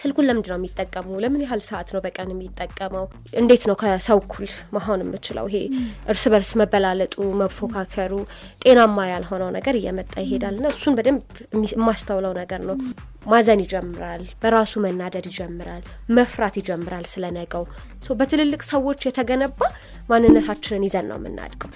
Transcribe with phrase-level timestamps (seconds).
[0.00, 1.08] ስልኩን ለምንድን ነው የሚጠቀሙ?
[1.22, 3.04] ለምን ያህል ሰዓት ነው በቀን የሚጠቀመው?
[3.40, 5.46] እንዴት ነው ከሰው እኩል መሆን የምችለው?
[5.50, 5.56] ይሄ
[6.12, 8.12] እርስ በርስ መበላለጡ፣ መፎካከሩ
[8.64, 11.22] ጤናማ ያልሆነው ነገር እየመጣ ይሄዳል ና እሱን በደንብ
[11.72, 12.76] የማስተውለው ነገር ነው።
[13.26, 17.64] ማዘን ይጀምራል፣ በራሱ መናደድ ይጀምራል፣ መፍራት ይጀምራል ስለነገው።
[18.20, 19.60] በትልልቅ ሰዎች የተገነባ
[20.10, 21.72] ማንነታችንን ይዘን ነው የምናድገው።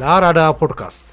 [0.00, 1.06] ለአራዳ podcast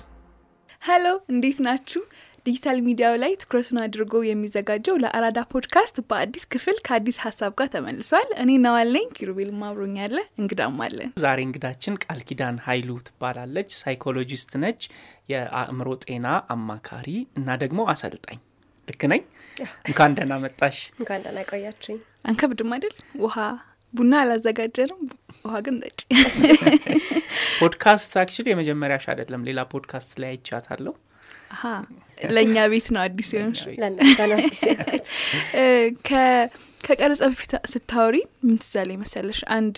[0.82, 2.02] hello፣ እንዴት ናችሁ?
[2.46, 8.52] ዲጂታል ሚዲያው ላይ ትኩረቱን አድርጎ የሚዘጋጀው ለአራዳ ፖድካስት በአዲስ ክፍል ከአዲስ ሀሳብ ጋር ተመልሷል። እኔ
[8.66, 14.82] ነዋለኝ ኪሩቤል አብሮኛል እንግዳም አለን። ዛሬ እንግዳችን ቃል ኪዳን ኃይሉ ትባላለች። psychologist ነች፣
[15.34, 18.40] የአእምሮ ጤና አማካሪ እና ደግሞ አሰልጣኝ።
[18.88, 19.24] ልክ ነኝ?
[19.90, 22.96] እንኳን ደህና መጣሽ። እንኳን ደህና ቆያችሁኝ። አንከብድም አይደል?
[23.24, 23.36] ውሃ
[23.94, 25.02] ቡና አላዘጋጀንም፣
[25.46, 26.00] ውሃ ግን ጠጪ።
[27.60, 30.94] ፖድካስት actually የመጀመሪያሽ አይደለም፣ ሌላ ፖድካስት ላይ አይቻታለሁ።
[32.30, 33.68] ለእኛ ቤት ነው አዲስ የሆነው።
[36.86, 39.40] ከቀረጸ በፊት ስታወሪ ምን ትዝ አለኝ መሰለሽ?
[39.56, 39.76] አንድ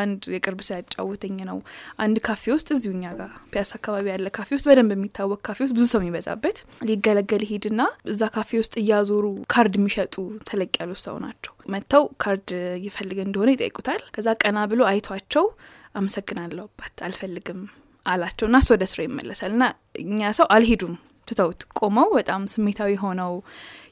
[0.00, 1.58] አንድ የቅርብ ሰው ያጫወተኝ ነው።
[2.04, 5.74] አንድ ካፌ ውስጥ እዚሁ እኛ ጋር ፒያሳ አካባቢ ያለ ካፌ ውስጥ በደንብ የሚታወቅ ካፌ ውስጥ
[5.78, 7.80] ብዙ ሰው የሚበዛበት ሊገለገል ሄድና
[8.12, 10.14] እዛ ካፌ ውስጥ እያዞሩ ካርድ የሚሸጡ
[10.48, 12.48] ተለቅ ያሉ ሰው ናቸው። መጥተው ካርድ
[12.86, 15.46] ይፈልግ እንደሆነ ይጠይቁታል። ከዛ ቀና ብሎ አይቷቸው
[15.94, 17.60] አመሰግናለሁ አባት አልፈልግም
[18.06, 19.64] አላቸው እና እሱ ወደ ስራው ይመለሳል። እና
[20.02, 20.94] እኛ ሰው አልሄዱም
[21.28, 23.32] ትተውት ቆመው በጣም ስሜታዊ ሆነው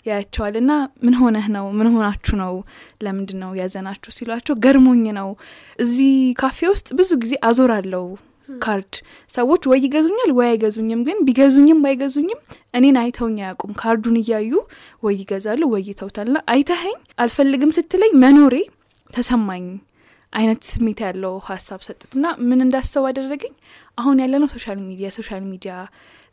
[0.06, 0.72] ያያቸዋል። ና
[1.04, 1.66] ምን ሆነህ ነው?
[1.78, 2.54] ምን ሆናችሁ ነው?
[3.04, 4.10] ለምንድን ነው ያዘናችሁ?
[4.16, 5.28] ሲሏቸው ገርሞኝ ነው።
[5.78, 8.06] እዚህ ካፌ ውስጥ ብዙ ጊዜ አዞራለው
[8.58, 8.94] ካርድ
[9.30, 12.40] ሰዎች ወይ ይገዙኛል ወይ አይገዙኝም። ግን ቢገዙኝም ባይገዙኝም
[12.74, 14.52] እኔን አይተውኝ አያውቁም። ካርዱን እያዩ
[15.02, 18.54] ወይ ይገዛሉ ወይ ይተውታል። ና አይተኸኝ አልፈልግም ስትለኝ መኖሬ
[19.16, 19.64] ተሰማኝ
[20.34, 23.54] አይነት ስሜት ያለው ሀሳብ ሰጡት እና ምን እንዳስበው አደረገኝ።
[23.98, 25.74] አሁን ያለነው social media social media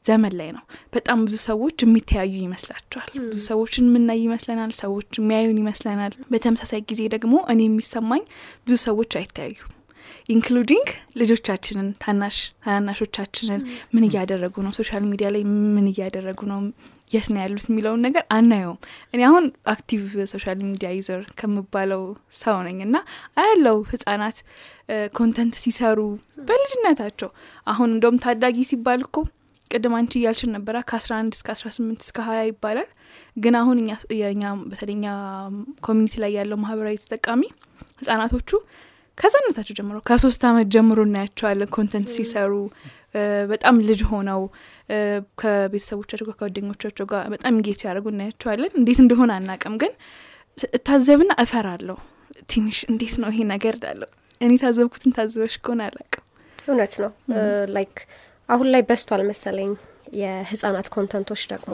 [0.03, 6.15] ዘመን ላይ ነው። በጣም ብዙ ሰዎች የሚተያዩ ይመስላቸዋል። ብዙ ሰዎችን የምናይ ይመስለናል። ሰዎች የሚያዩን ይመስለናል።
[6.31, 8.23] በተመሳሳይ ጊዜ ደግሞ እኔ የሚሰማኝ
[8.65, 9.69] ብዙ ሰዎች አይተያዩም።
[10.29, 10.87] including
[11.21, 13.61] ልጆቻችንን፣ ታናሽ ታናናሾቻችንን
[13.93, 15.43] ምን እያደረጉ ነው፣ social media ላይ
[15.75, 16.59] ምን እያደረጉ ነው፣
[17.11, 18.79] የት ነው ያሉት የሚለውን ነገር አናየውም።
[19.13, 20.01] እኔ አሁን active
[20.31, 22.03] social media user ከምባለው
[22.39, 22.97] ሰው ነኝ እና
[23.37, 24.37] አያለው ህጻናት
[25.15, 25.99] content ሲሰሩ
[26.47, 27.29] በልጅነታቸው
[27.67, 29.15] አሁን እንደውም ታዳጊ ሲባል እኮ
[29.71, 30.55] ቅድም አንቺ እያልሽን
[30.89, 32.89] ከአስራ አንድ እስከ አስራ ስምንት እስከ ሀያ ይባላል።
[33.37, 35.05] ግን አሁን እኛ በተለይ እኛ
[35.85, 37.41] community ላይ ያለው ማህበራዊ ተጠቃሚ
[38.01, 38.49] ህጻናቶቹ
[39.17, 42.53] ከህጻነታቸው ጀምሮ ከሶስት አመት ጀምሮ እናያቸዋለን content ሲሰሩ
[43.51, 44.41] በጣም ልጅ ሆነው
[45.41, 49.93] ከቤተሰቦቻቸው ጋር ከጓደኞቻቸው ጋር በጣም engage ያደርጉ እናያቸዋለን። እንዴት እንደሆነ አናቅም፣ ግን
[50.77, 51.97] እታዘብና እፈራለሁ
[52.49, 54.09] ትንሽ እንዴት ነው ይሄ ነገር ዳለው
[54.41, 56.23] እኔ ታዘብኩትን ታዘበሽ ከሆነ አላቅም።
[56.65, 57.11] እውነት ነው
[57.75, 57.95] like
[58.49, 59.71] አሁን ላይ በስቷል መሰለኝ
[60.11, 61.69] የህጻናት content ኦች ደግሞ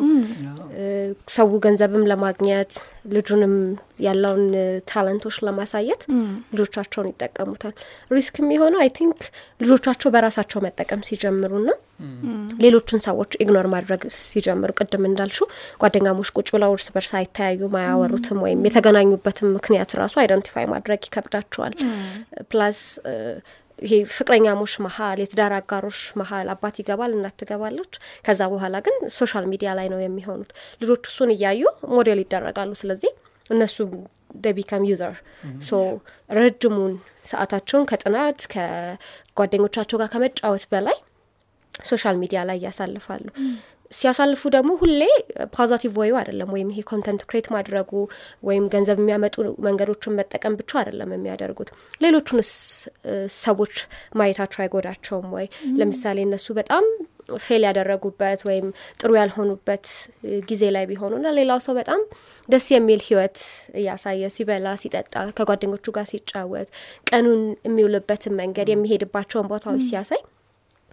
[1.35, 2.73] ሰው ገንዘብም ለማግኘት
[3.13, 3.53] ልጁንም
[4.05, 4.43] ያለውን
[4.91, 6.01] talent ኦች ለማሳየት
[6.51, 7.73] ልጆቻቸውን ይጠቀሙታል።
[8.11, 9.19] risk የሚሆነው I think
[9.59, 11.69] ልጆቻቸው በራሳቸው መጠቀም ሲጀምሩና
[12.63, 15.39] ሌሎቹን ሰዎች ignore ማድረግ ሲጀምሩ፣ ቅድም እንዳልሽው
[15.81, 21.75] ጓደኛሞች ቁጭ ብለው እርስ በርስ አይተያዩም፣ አያወሩትም ወይም የተገናኙበትም ምክንያት ራሱ identify ማድረግ ይከብዳቸዋል።
[22.51, 22.81] plus
[23.79, 27.93] ይሄ ፍቅረኛሞች መሀል የትዳር አጋሮች መሀል አባት ይገባል፣ እናት ትገባለች።
[28.25, 30.51] ከዛ በኋላ ግን social media ላይ ነው የሚሆኑት።
[30.81, 31.61] ልጆች እሱን እያዩ
[31.93, 33.11] ሞዴል ይደረጋሉ። ስለዚህ
[33.49, 33.77] እነሱ
[34.37, 35.13] they become user
[35.63, 35.71] so
[36.29, 36.93] ረጅሙን
[37.29, 40.97] ሰዓታቸውን ከጥናት ከጓደኞቻቸው ጋር ከመጫወት በላይ
[41.73, 43.25] social media ላይ ያሳልፋሉ።
[43.91, 45.01] ሲያሳልፉ ደግሞ ሁሌ
[45.55, 47.91] positive way አይደለም፣ ወይም ይሄ content create ማድረጉ
[48.43, 49.35] ወይም ገንዘብ የሚያመጡ
[49.67, 51.69] መንገዶችን መጠቀም ብቻ አይደለም የሚያደርጉት።
[52.01, 52.51] ሌሎቹንስ
[53.41, 53.75] ሰዎች
[54.19, 55.47] ማየታቸው አይጎዳቸውም ወይ?
[55.79, 56.83] ለምሳሌ እነሱ በጣም
[57.39, 58.67] fail ያደረጉበት ወይም
[58.99, 59.85] ጥሩ ያልሆኑበት
[60.49, 62.01] ጊዜ ላይ ቢሆኑና ሌላው ሰው በጣም
[62.49, 63.37] ደስ የሚል ህይወት
[63.79, 66.69] እያሳየ ሲበላ፣ ሲጠጣ፣ ከጓደኞቹ ጋር ሲጫወት፣
[67.09, 70.21] ቀኑን የሚውልበትን መንገድ የሚሄድባቸውን ቦታዎች ሲያሳይ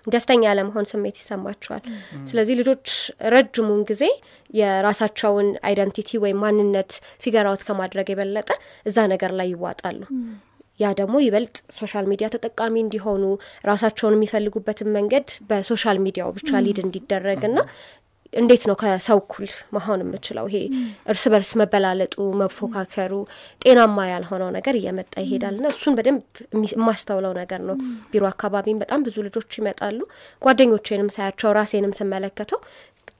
[0.06, 1.84] ደስተኛ ያለመሆን ስሜት ይሰማቸዋል።
[2.28, 2.86] ስለዚህ ልጆች
[3.34, 4.02] ረጅሙን ጊዜ
[4.50, 6.92] የራሳቸውን identity ወይም ማንነት
[7.22, 8.50] figure out ከማድረግ የበለጠ
[8.86, 10.00] እዛ ነገር ላይ ይዋጣሉ።
[10.78, 13.24] ያ ደግሞ ይበልጥ social media ተጠቃሚ እንዲሆኑ
[13.68, 17.58] ራሳቸውን የሚፈልጉበትን መንገድ በ social media ው ብቻ lead እንዲደረግና
[18.34, 19.44] እንዴት ነው ከሰው እኩል
[19.74, 20.46] መሆን የምችለው?
[20.50, 20.56] ይሄ
[21.08, 23.12] እርስ በርስ መበላለጡ፣ መፎካከሩ
[23.62, 26.22] ጤናማ ያልሆነው ነገር እየመጣ ይሄዳል ና እሱን በደንብ
[26.72, 27.76] የማስተውለው ነገር ነው።
[28.12, 30.00] ቢሮ አካባቢም በጣም ብዙ ልጆች ይመጣሉ።
[30.42, 32.60] ጓደኞቼንም ሳያቸው ራሴንም ስመለከተው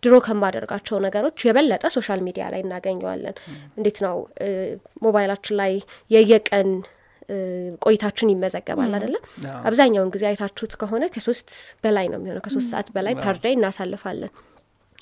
[0.02, 3.37] ድሮ ከማደርጋቸው ነገሮች የበለጠ social media ላይ እናገኘዋለን።
[3.78, 4.17] እንዴት ነው
[5.05, 5.72] ሞባይላችን ላይ
[6.10, 6.69] የየቀን
[7.84, 9.22] ቆይታችን ይመዘገባል አይደለም
[9.69, 11.50] አብዛኛውን ጊዜ አይታችሁት ከሆነ ከሶስት
[11.84, 14.32] በላይ ነው የሚሆነው ከሶስት ሰዓት በላይ per day እናሳልፋለን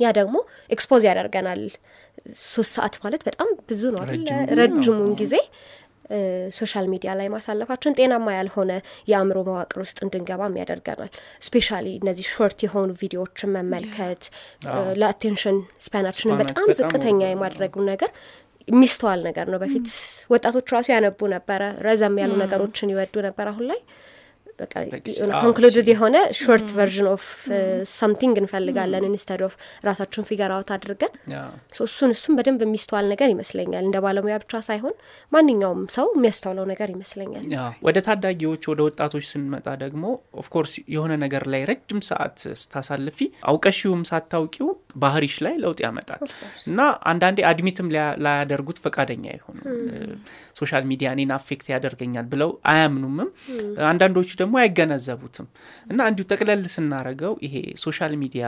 [0.02, 0.36] ያ ደግሞ
[0.70, 1.62] expose ያደርገናል።
[2.46, 4.02] ሶስት ሰዓት ማለት በጣም ብዙ ነው
[4.60, 5.34] ረጅሙን ጊዜ
[6.56, 8.72] social media ላይ ማሳለፋችን ጤናማ ያልሆነ
[9.10, 11.10] የአእምሮ መዋቅር ውስጥ እንድንገባም ያደርገናል
[11.46, 14.22] specially እነዚህ short የሆኑ ቪዲዮዎችን መመልከት
[15.00, 18.10] ለ attention span ኣችንን በጣም ዝቅተኛ የማድረጉ ነገር
[18.68, 19.86] የሚስተዋል ነገር ነው። በፊት
[20.30, 23.80] ወጣቶች ራሱ ያነቡ ነበረ ረዘም ያሉ ነገሮችን ይወዱ ነበር። አሁን ላይ
[24.62, 24.74] በቃ
[25.42, 27.24] concluded የሆነ short version of
[27.94, 29.54] something እንፈልጋለን instead of
[29.86, 31.12] ራሳችን figure out አድርገን
[31.86, 34.94] እሱን እሱን በደንብ የሚስተዋል ነገር ይመስለኛል። እንደ ባለሙያ ብቻ ሳይሆን
[35.32, 37.46] ማንኛውም ሰው የሚያስተውለው ነገር ይመስለኛል።
[37.86, 40.04] ወደ ታዳጊዎች ወደ ወጣቶች ስንመጣ ደግሞ
[40.42, 42.30] of course የሆነ ነገር ላይ ረጅም ሰዓት
[42.62, 43.18] ስታሳልፊ
[43.50, 44.68] አውቀሽውም ሳታውቂው
[45.02, 46.22] ባህሪሽ ላይ ለውጥ ያመጣል።
[46.70, 46.80] እና
[47.10, 47.88] አንዳንዴ admit ም
[48.24, 49.58] ላያደርጉት ፈቃደኛ አይሆኑ
[50.58, 53.30] social media እኔን affect ያደርገኛል ብለው አያምኑምም።
[53.90, 55.46] አንዳንዶቹ ደግሞ አይገነዘቡትም።
[55.86, 58.46] እና እንዲሁ ጠቅለል ስናረገው ይሄ social media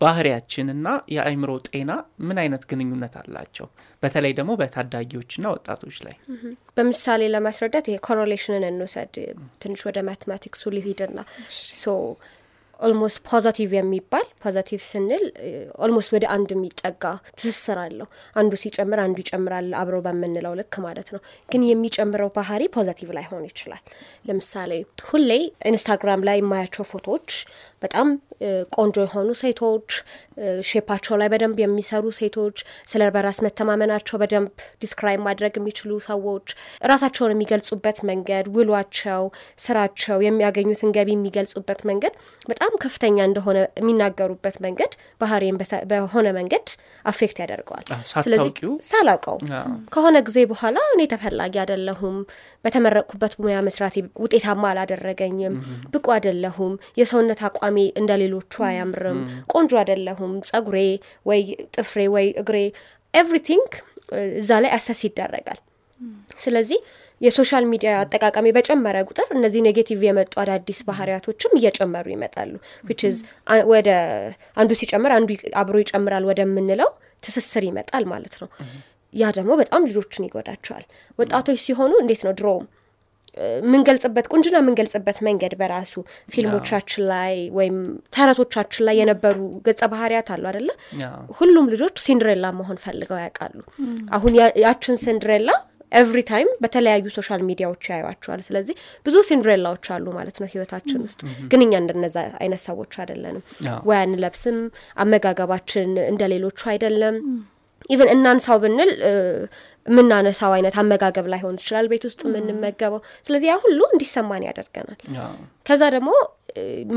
[0.00, 1.92] ባህሪያችን እና የአእምሮ ጤና
[2.26, 3.66] ምን አይነት ግንኙነት አላቸው?
[4.02, 6.14] በተለይ ደግሞ በታዳጊዎችና ወጣቶች ላይ።
[6.76, 9.16] በምሳሌ ለማስረዳት ይሄ correlation ን እንውሰድ።
[9.62, 11.18] ትንሽ ወደ mathematics ኡ ልሂድና
[11.74, 11.86] so
[12.80, 15.24] almost positive የሚባል positive ስንል
[15.84, 17.04] almost ወደ አንድ የሚጠጋ
[17.38, 23.10] ትስስር አለው። አንዱ ሲጨምር አንዱ ይጨምራል አብሮ በምንለው ልክ ማለት ነው። ግን የሚጨምረው ባህሪ positive
[23.18, 23.82] ላይሆን ይችላል።
[24.28, 24.72] ለምሳሌ
[25.08, 25.30] ሁሌ
[25.70, 27.30] ኢንስታግራም ላይ የማያቸው ፎቶዎች
[27.82, 28.08] በጣም
[28.76, 29.88] ቆንጆ የሆኑ ሴቶች
[30.68, 32.56] shape ኣቸው ላይ በደንብ የሚሰሩ ሴቶች
[32.90, 34.50] ስለ በራስ መተማመናቸው በደንብ
[34.82, 36.46] describe ማድረግ የሚችሉ ሰዎች
[36.84, 39.24] ራሳቸውን የሚገልጹበት መንገድ ውሏቸው
[39.64, 42.14] ስራቸው የሚያገኙትን ገቢ የሚገልጹበት መንገድ
[42.50, 45.56] በጣም ከፍተኛ እንደሆነ የሚናገሩበት መንገድ ባህሪን
[45.90, 46.66] በሆነ መንገድ
[47.04, 47.86] affect ያደርገዋል።
[48.24, 48.52] ስለዚህ
[48.88, 49.36] ሳላውቀው።
[49.94, 52.16] ከሆነ ጊዜ በኋላ እኔ ተፈላጊ አይደለሁም
[52.64, 55.56] በተመረቅኩበት ሙያ መስራት ውጤታማ አላደረገኝም
[55.92, 59.20] ብቁ አይደለሁም የሰውነት አቋሜ እንደ ሌሎቹ አያምርም
[59.54, 60.78] ቆንጆ አይደለሁም ጸጉሬ
[61.26, 61.42] ወይ
[61.76, 62.58] ጥፍሬ ወይ እግሬ
[63.14, 63.68] everything
[64.40, 65.60] እዛ ላይ assess ይደረጋል።
[66.40, 66.78] ስለዚህ
[67.20, 72.52] የ social media አጠቃቀሜ በጨመረ ቁጥር እነዚህ negative የመጡ አዳዲስ ባህሪያቶችም እየጨመሩ ይመጣሉ።
[73.72, 73.88] ወደ
[74.56, 75.30] አንዱ ሲጨምር አንዱ
[75.62, 76.90] አብሮ ይጨምራል ወደምንለው
[77.22, 78.50] ትስስር ይመጣል ማለት ነው።
[79.14, 80.84] ያ ደግሞ በጣም ልጆችን ይጎዳቸዋል።
[81.18, 82.64] ወጣቶች ሲሆኑ እንዴት ነው ድሮም
[83.58, 85.92] የምንገልጽበት ቁንጅና የምንገልጽበት መንገድ በራሱ
[86.32, 87.76] ፊልሞቻችን ላይ ወይም
[88.14, 89.36] ተረቶቻችን ላይ የነበሩ
[89.66, 90.68] ገጸ ባህሪያት አሉ አይደል
[91.38, 93.60] ሁሉም ልጆች ሲንድሬላ መሆን ፈልገው ያውቃሉ።
[94.16, 94.32] አሁን
[94.64, 95.50] ያችን ሲንድሬላ
[95.92, 98.74] every time በተለያዩ social ሚዲያዎች ያዩዋቸዋል። ስለዚህ
[99.06, 101.20] ብዙ ሲንድሬላዎች አሉ ማለት ነው ህይወታችን ውስጥ።
[101.50, 103.44] ግን እኛ እንደነዛ አይነት ሰዎች አይደለንም።
[103.88, 104.58] ወይ አንለብስም
[105.04, 107.16] አመጋገባችን እንደ ሌሎቹ አይደለም።
[107.90, 108.90] even እናንሳው ብንል
[109.86, 114.98] የምናነሳው አይነት አመጋገብ ላይሆን ይችላል ቤት ውስጥ የምንመገበው። ስለዚህ ያ ሁሉ እንዲሰማን ያደርገናል።
[115.66, 116.10] ከዛ ደግሞ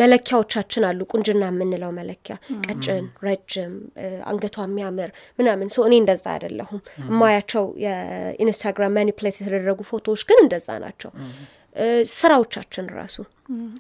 [0.02, 3.74] መለኪያዎቻችን አሉ። ቁንጅና የምንለው መለኪያ ቀጭን ረጅም
[4.26, 5.10] አንገቷ የሚያምር
[5.40, 11.12] ምናምን። እኔ እንደዛ አይደለሁም። የማያቸው የኢንስታግራም manipulate የተደረጉ ፎቶዎች ግን እንደዛ ናቸው።
[12.14, 13.18] ስራዎቻችን ራሱ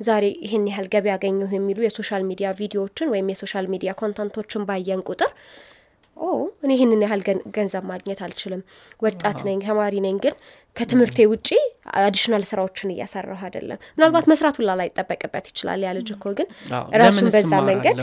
[0.07, 4.36] ዛሬ ይህን ያህል ገቢ ያገኘሁ የሚሉ የ social media ቪዲዮዎችን ወይም የ social media content
[4.36, 5.31] ኦችን ባየን ቁጥር
[6.21, 6.27] ኦ
[6.63, 7.21] እኔ ይህንን ያህል
[7.56, 8.62] ገንዘብ ማግኘት አልችልም።
[9.01, 10.35] ወጣት ነኝ ተማሪ ነኝ ግን
[10.75, 11.47] ከትምህርቴ ውጪ
[12.01, 16.48] additional ስራዎችን እየሰራሁ አይደለም። ምናልባት መስራት ሁላ ላይ ይጠበቅበት ይችላል ያ ልጅ እኮ ግን
[17.01, 17.98] ራሱን በዛ መንገድ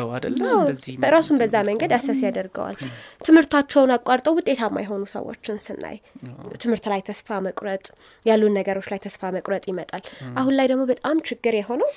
[1.11, 2.77] ራሱን በዛ መንገድ assess ያደርገዋል።
[3.23, 5.97] ትምህርታቸውን አቋርጠው ውጤታማ የሆኑ ሰዎችን ስናይ
[6.63, 7.87] ትምህርት ላይ ተስፋ መቁረጥ
[8.27, 10.05] ያሉን ነገሮች ላይ ተስፋ መቁረጥ ይመጣል።
[10.37, 11.91] አሁን ላይ ደግሞ በጣም ችግር የሆነው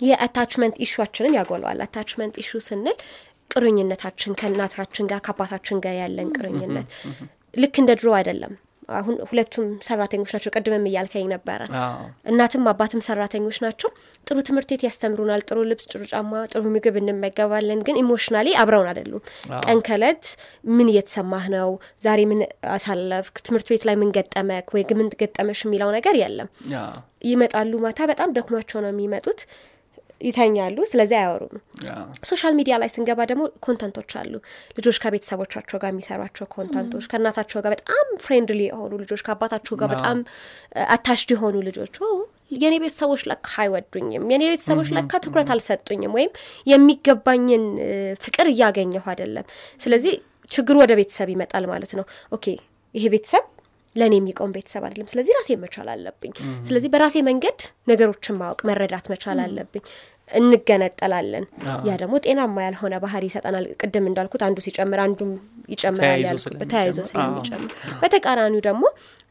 [0.00, 2.96] የ attachment issue ኣችንን ያጎለዋል attachment issue ስንል
[3.50, 6.88] ቁርኝነታችን ከእናታችን ጋር ከአባታችን ጋር ያለን ቁርኝነት
[7.54, 8.52] ልክ እንደ ድሮ አይደለም
[8.98, 11.60] አሁን ሁለቱም ሰራተኞች ናቸው ቅድምም እያልከኝ ነበረ
[12.30, 13.90] እናትም አባትም ሰራተኞች ናቸው
[14.28, 19.22] ጥሩ ትምህርት ቤት ያስተምሩናል ጥሩ ልብስ ጥሩ ጫማ ጥሩ ምግብ እንመገባለን ግን emotionally አብረውን አይደሉም
[19.62, 20.24] ቀን ከዕለት
[20.76, 21.70] ምን እየተሰማህ ነው
[22.06, 22.40] ዛሬ ምን
[22.76, 26.50] አሳለፍክ ትምህርት ቤት ላይ ምን ገጠመክ ወይ ምን ገጠመሽ የሚለው ነገር የለም
[27.30, 29.40] ይመጣሉ ማታ በጣም ደክሟቸው ነው የሚመጡት
[30.20, 31.54] ይተኛሉ ስለዚህ አያወሩም።
[32.30, 34.32] social media ላይ ስንገባ ደግሞ content ኦች አሉ።
[34.78, 40.18] ልጆች ከቤተሰቦቻቸው ጋር የሚሰሯቸው content ኦች ከእናታቸው ጋር በጣም friendly የሆኑ ልጆች ከአባታቸው ጋር በጣም
[40.90, 41.96] attached የሆኑ ልጆች
[42.56, 46.30] የኔ ቤተሰቦች ለካ አይወዱኝም የኔ ቤተሰቦች ለካ ትኩረት አልሰጡኝም ወይም
[46.66, 47.64] የሚገባኝን
[48.24, 49.46] ፍቅር እያገኘሁ አይደለም።
[49.80, 50.14] ስለዚህ
[50.50, 52.46] ችግሩ ወደ ቤተሰብ ይመጣል ማለት ነው። okay
[52.94, 53.44] ይሄ ቤተሰብ
[53.96, 56.32] ለእኔ የሚቆም ቤተሰብ አይደለም። ስለዚህ ራሴ መቻል አለብኝ።
[56.66, 57.58] ስለዚህ በራሴ መንገድ
[57.90, 59.84] ነገሮችን ማወቅ መረዳት መቻል አለብኝ።
[60.30, 61.44] እንገነጠላለን።
[61.86, 65.30] ያ ደግሞ ጤናማ ያልሆነ ባህሪ ይሰጠናል። ቅድም እንዳልኩት አንዱ ሲጨምር አንዱም
[65.72, 68.84] ይጨምራል ያልኩበት ተያይዞ ስለሚጨምር። በተቃራኒው ደግሞ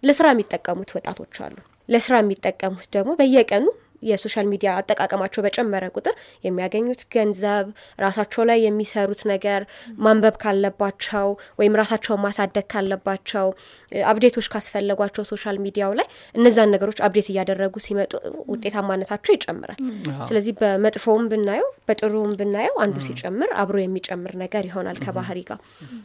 [0.04, 1.56] ለስራ የሚጠቀሙት ወጣቶች አሉ።
[1.90, 3.66] ለስራ የሚጠቀሙት ደግሞ በየቀኑ
[4.02, 7.66] የ social media አጠቃቀማቸው በጨመረ ቁጥር የሚያገኙት ገንዘብ
[8.00, 9.62] ራሳቸው ላይ የሚሰሩት ነገር
[10.04, 11.28] ማንበብ ካለባቸው
[11.60, 13.48] ወይም ራሳቸውን ማሳደግ ካለባቸው
[14.10, 18.14] update ኦች ካስፈለጓቸው social ሚዲያው ላይ እነዛን ነገሮች update እያደረጉ ሲመጡ
[18.54, 19.80] ውጤታማነታቸው ይጨምራል።
[20.30, 25.60] ስለዚህ በመጥፎውም ብናየው በጥሩም ብናየው አንዱ ሲጨምር አብሮ የሚጨምር ነገር ይሆናል ከባህሪ ጋር።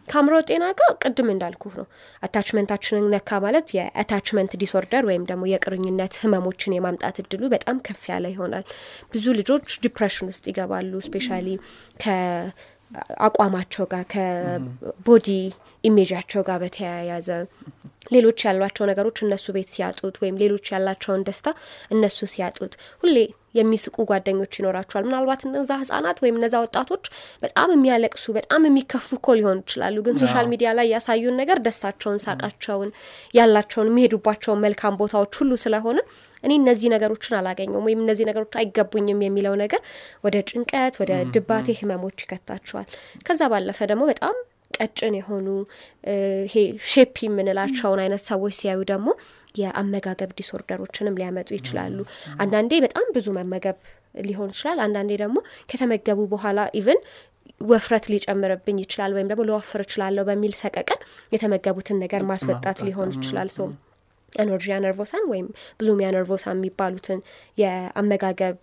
[0.08, 1.86] ከአእምሮ ጤና ጋር ቅድም እንዳልኩ ነው።
[2.22, 8.02] attachment ኣችንን ነካ ማለት የ attachment disorder ወይም ደግሞ የቁርኝነት ህመሞችን የማምጣት እድሉ በጣም ከፍ
[8.10, 8.64] ያለ ይሆናል።
[9.12, 11.48] ብዙ ልጆች depression ውስጥ ይገባሉ። especially
[12.04, 15.28] ከአቋማቸው ጋር ከ body
[15.84, 17.28] image ኣቸው ጋር በተያያዘ
[18.12, 21.48] ሌሎች ያሏቸው ነገሮች እነሱ ቤት ሲያጡት ወይም ሌሎች ያላቸውን ደስታ
[21.94, 22.72] እነሱ ሲያጡት
[23.02, 23.16] ሁሌ
[23.54, 27.04] የሚስቁ ጓደኞች ይኖራቸዋል። ምናልባት እነዛ ህጻናት ወይም እነዛ ወጣቶች
[27.44, 32.90] በጣም የሚያለቅሱ በጣም የሚከፉ እኮ ሊሆኑ ይችላሉ። ግን social media ላይ ያሳዩን ነገር ደስታቸውን፣ ሳቃቸውን፣
[33.34, 35.98] ያላቸውን የሚሄዱባቸውን መልካም ቦታዎች ሁሉ ስለሆነ
[36.44, 39.80] እኔ እነዚህ ነገሮችን አላገኘውም ወይም እነዚህ ነገሮች አይገቡኝም የሚለው ነገር
[40.24, 42.88] ወደ ጭንቀት፣ ወደ ድባቴ ህመሞች ይከታቸዋል።
[43.26, 44.36] ከዛ ባለፈ ደግሞ በጣም
[44.76, 45.46] ቀጭን የሆኑ
[46.44, 46.54] ይሄ
[46.88, 49.08] shape የምንላቸውን አይነት ሰዎች ሲያዩ ደግሞ
[49.60, 51.98] የአመጋገብ disorder ኦችንም ሊያመጡ ይችላሉ።
[52.42, 53.76] አንዳንዴ በጣም ብዙ መመገብ
[54.24, 55.36] ሊሆን ይችላል። አንዳንዴ ደግሞ
[55.70, 57.00] ከተመገቡ በኋላ ኢቭን
[57.60, 61.00] ወፍረት ሊጨምርብኝ ይችላል ወይም ደግሞ ልወፍር እችላለሁ በሚል ሰቀቀን
[61.34, 63.50] የተመገቡትን ነገር ማስወጣት ሊሆን ይችላል።
[64.34, 65.48] so anorexia nervosa ን ወይም
[65.80, 67.20] bulimia nervosa የሚባሉትን
[67.58, 68.56] የአመጋገብ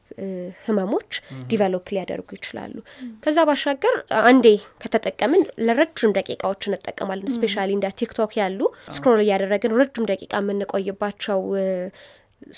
[0.66, 1.12] ህመሞች
[1.52, 2.76] develop ሊያደርጉ ይችላሉ።
[3.24, 4.48] ከዛ ባሻገር አንዴ
[4.84, 8.60] ከተጠቀምን ለረጅም ደቂቃዎች እንጠቀማለን። especially እንደ ቲክቶክ ያሉ
[8.96, 11.42] scroll እያደረግን ረጅም ደቂቃ የምንቆይባቸው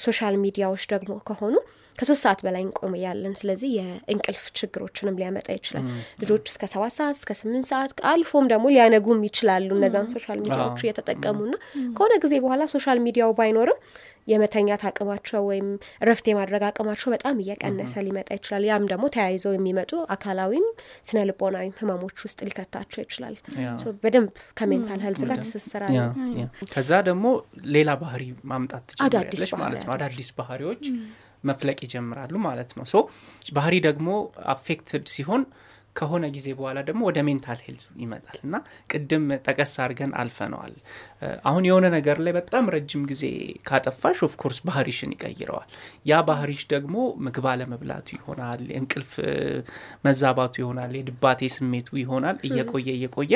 [0.02, 1.56] social ሚዲያዎች ደግሞ ከሆኑ
[1.98, 5.86] ከሶስት ሰዓት በላይ እንቆያለን። ስለዚህ የእንቅልፍ ችግሮችንም ሊያመጣ ይችላል።
[6.22, 11.54] ልጆች እስከ ሰባት ሰዓት እስከ ስምንት ሰዓት አልፎም ደግሞ ሊያነጉም ይችላሉ። እነዛን social ሚዲያዎቹ እየተጠቀሙና
[11.98, 13.80] ከሆነ ጊዜ በኋላ social ሚዲያው ባይኖርም
[14.28, 15.66] የመተኛት አቅማቸው ወይም
[16.04, 20.68] እረፍት የማድረግ አቅማቸው በጣም እየቀነሰ ሊመጣ ይችላል። ያም ደግሞ ተያይዘው የሚመጡ አካላዊም
[21.08, 23.36] ስነ ልቦናዊም ህመሞች ውስጥ ሊከታቸው ይችላል።
[24.04, 25.98] በደንብ ከ mental health ጋር ትስስር አለ።
[26.74, 27.26] ከዛ ደግሞ
[27.76, 30.84] ሌላ ባህሪ ማምጣት ትጀምሪያለሽ ማለት ነው። አዳዲስ ባህሪዎች
[31.44, 32.98] መፍለቅ ይጀምራሉ ማለት ነው። so
[33.56, 34.10] ባህሪ ደግሞ
[34.54, 35.44] affected ሲሆን
[35.96, 38.56] ከሆነ ጊዜ በኋላ ደግሞ ወደ mental health ይመጣል እና
[38.92, 40.74] ቅድም ጠቀስ አድርገን አልፈነዋል።
[41.50, 43.24] አሁን የሆነ ነገር ላይ በጣም ረጅም ጊዜ
[43.68, 45.70] ካጠፋሽ of course ባህሪሽን ይቀይረዋል።
[46.06, 46.96] ያ ባህሪሽ ደግሞ
[47.26, 49.12] ምግብ አለመብላቱ ይሆናል፣ የእንቅልፍ
[50.08, 53.34] መዛባቱ ይሆናል፣ የድባቴ ስሜቱ ይሆናል። እየቆየ እየቆየ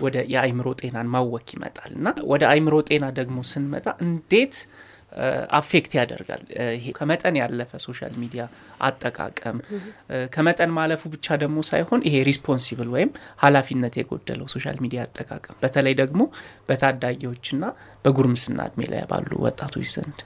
[0.00, 4.56] ወደ የአይምሮ ጤናን ማወክ ይመጣል እና ወደ አይምሮ ጤና ደግሞ ስንመጣ እንዴት
[5.58, 6.42] affect ያደርጋል።
[6.74, 8.42] ይሄ ከመጠን ያለፈ social media
[8.88, 9.58] አጠቃቀም
[10.34, 13.10] ከመጠን ማለፉ ብቻ ደግሞ ሳይሆን ይሄ responsible ወይም
[13.42, 16.20] ኃላፊነት የጎደለው social media አጠቃቀም በተለይ ደግሞ
[16.70, 17.62] በታዳጊዎችና
[18.04, 20.20] በጉርምስና እድሜ ላይ ባሉ ወጣቶች ዘንድ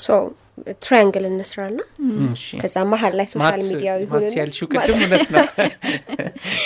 [0.00, 0.10] so
[0.84, 1.80] triangle እንስራ ና
[2.62, 5.46] ከዛ መሀል ላይ social media ይሁን ያልሽው ቅድም እውነት ነው።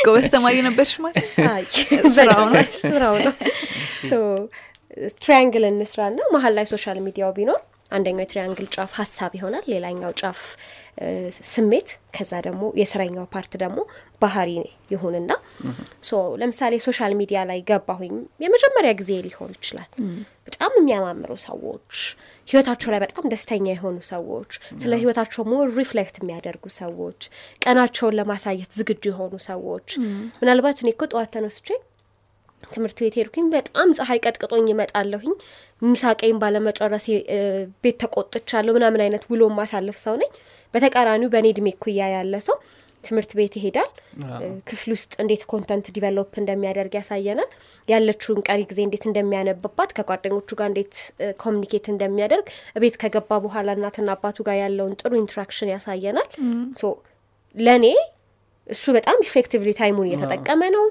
[0.07, 1.27] ጎበዝ ተማሪ ነበርሽ ማለት
[2.85, 3.35] ስራው ነው።
[5.19, 7.61] triangle እንስራ ና መሀል ላይ social media ው ቢኖር
[7.91, 10.39] አንደኛው የ triangle ጫፍ ሀሳብ ይሆናል፣ ሌላኛው ጫፍ
[11.49, 13.79] ስሜት፣ ከዛ ደግሞ የሶስተኛው part ደግሞ
[14.23, 14.51] ባህሪ
[14.93, 15.33] ይሁንና
[16.03, 19.89] so ለምሳሌ social media ላይ ገባሁኝ የመጀመሪያ ጊዜ ሊሆን ይችላል።
[20.49, 21.93] በጣም የሚያማምሩ ሰዎች፣
[22.49, 24.51] ህይወታቸው ላይ በጣም ደስተኛ የሆኑ ሰዎች፣
[24.83, 27.21] ስለ ህይወታቸው more reflect የሚያደርጉ ሰዎች፣
[27.63, 29.89] ቀናቸውን ለማሳየት ዝግጁ የሆኑ ሰዎች
[30.41, 31.69] ምናልባት እኔ እኮ ጠዋት ተነስቼ
[32.73, 35.35] ትምህርት ቤት ሄድኩኝ። በጣም ፀሐይ ቀጥቅጦኝ ይመጣለሁኝ።
[35.83, 37.07] ምሳቃዬን ባለመጨረሴ
[37.85, 40.31] ቤት ተቆጥቻለሁ ምናምን አይነት ውሎ የማሳልፍ ሰው ነኝ።
[40.75, 42.57] በተቃራኒው በእኔ እድሜ እኩያ ያለ ሰው
[43.05, 43.89] ትምህርት ቤት ይሄዳል።
[44.69, 47.49] ክፍል ውስጥ እንዴት content develop እንደሚያደርግ ያሳየናል።
[47.89, 50.95] ያለችውን ቀሪ ጊዜ እንዴት እንደሚያነብባት፣ ከጓደኞቹ ጋር እንዴት
[51.43, 52.47] communicate እንደሚያደርግ፣
[52.85, 56.29] ቤት ከገባ በኋላ እናትና አባቱ ጋር ያለውን ጥሩ interaction ያሳየናል።
[56.81, 56.93] so
[57.57, 57.87] ለእኔ
[58.67, 60.85] እሱ በጣም effectively time ኡን እየተጠቀመ ነው።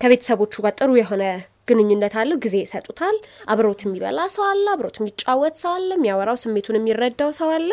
[0.00, 1.22] ከቤተሰቦቹ ጋር ጥሩ የሆነ
[1.68, 3.16] ግንኙነት አለው። ጊዜ ይሰጡታል።
[3.52, 7.70] አብረውት የሚበላ ሰው አለ። አብረውት የሚጫወት ሰው አለ። የሚያወራው ስሜቱን የሚረዳው ሰው አለ።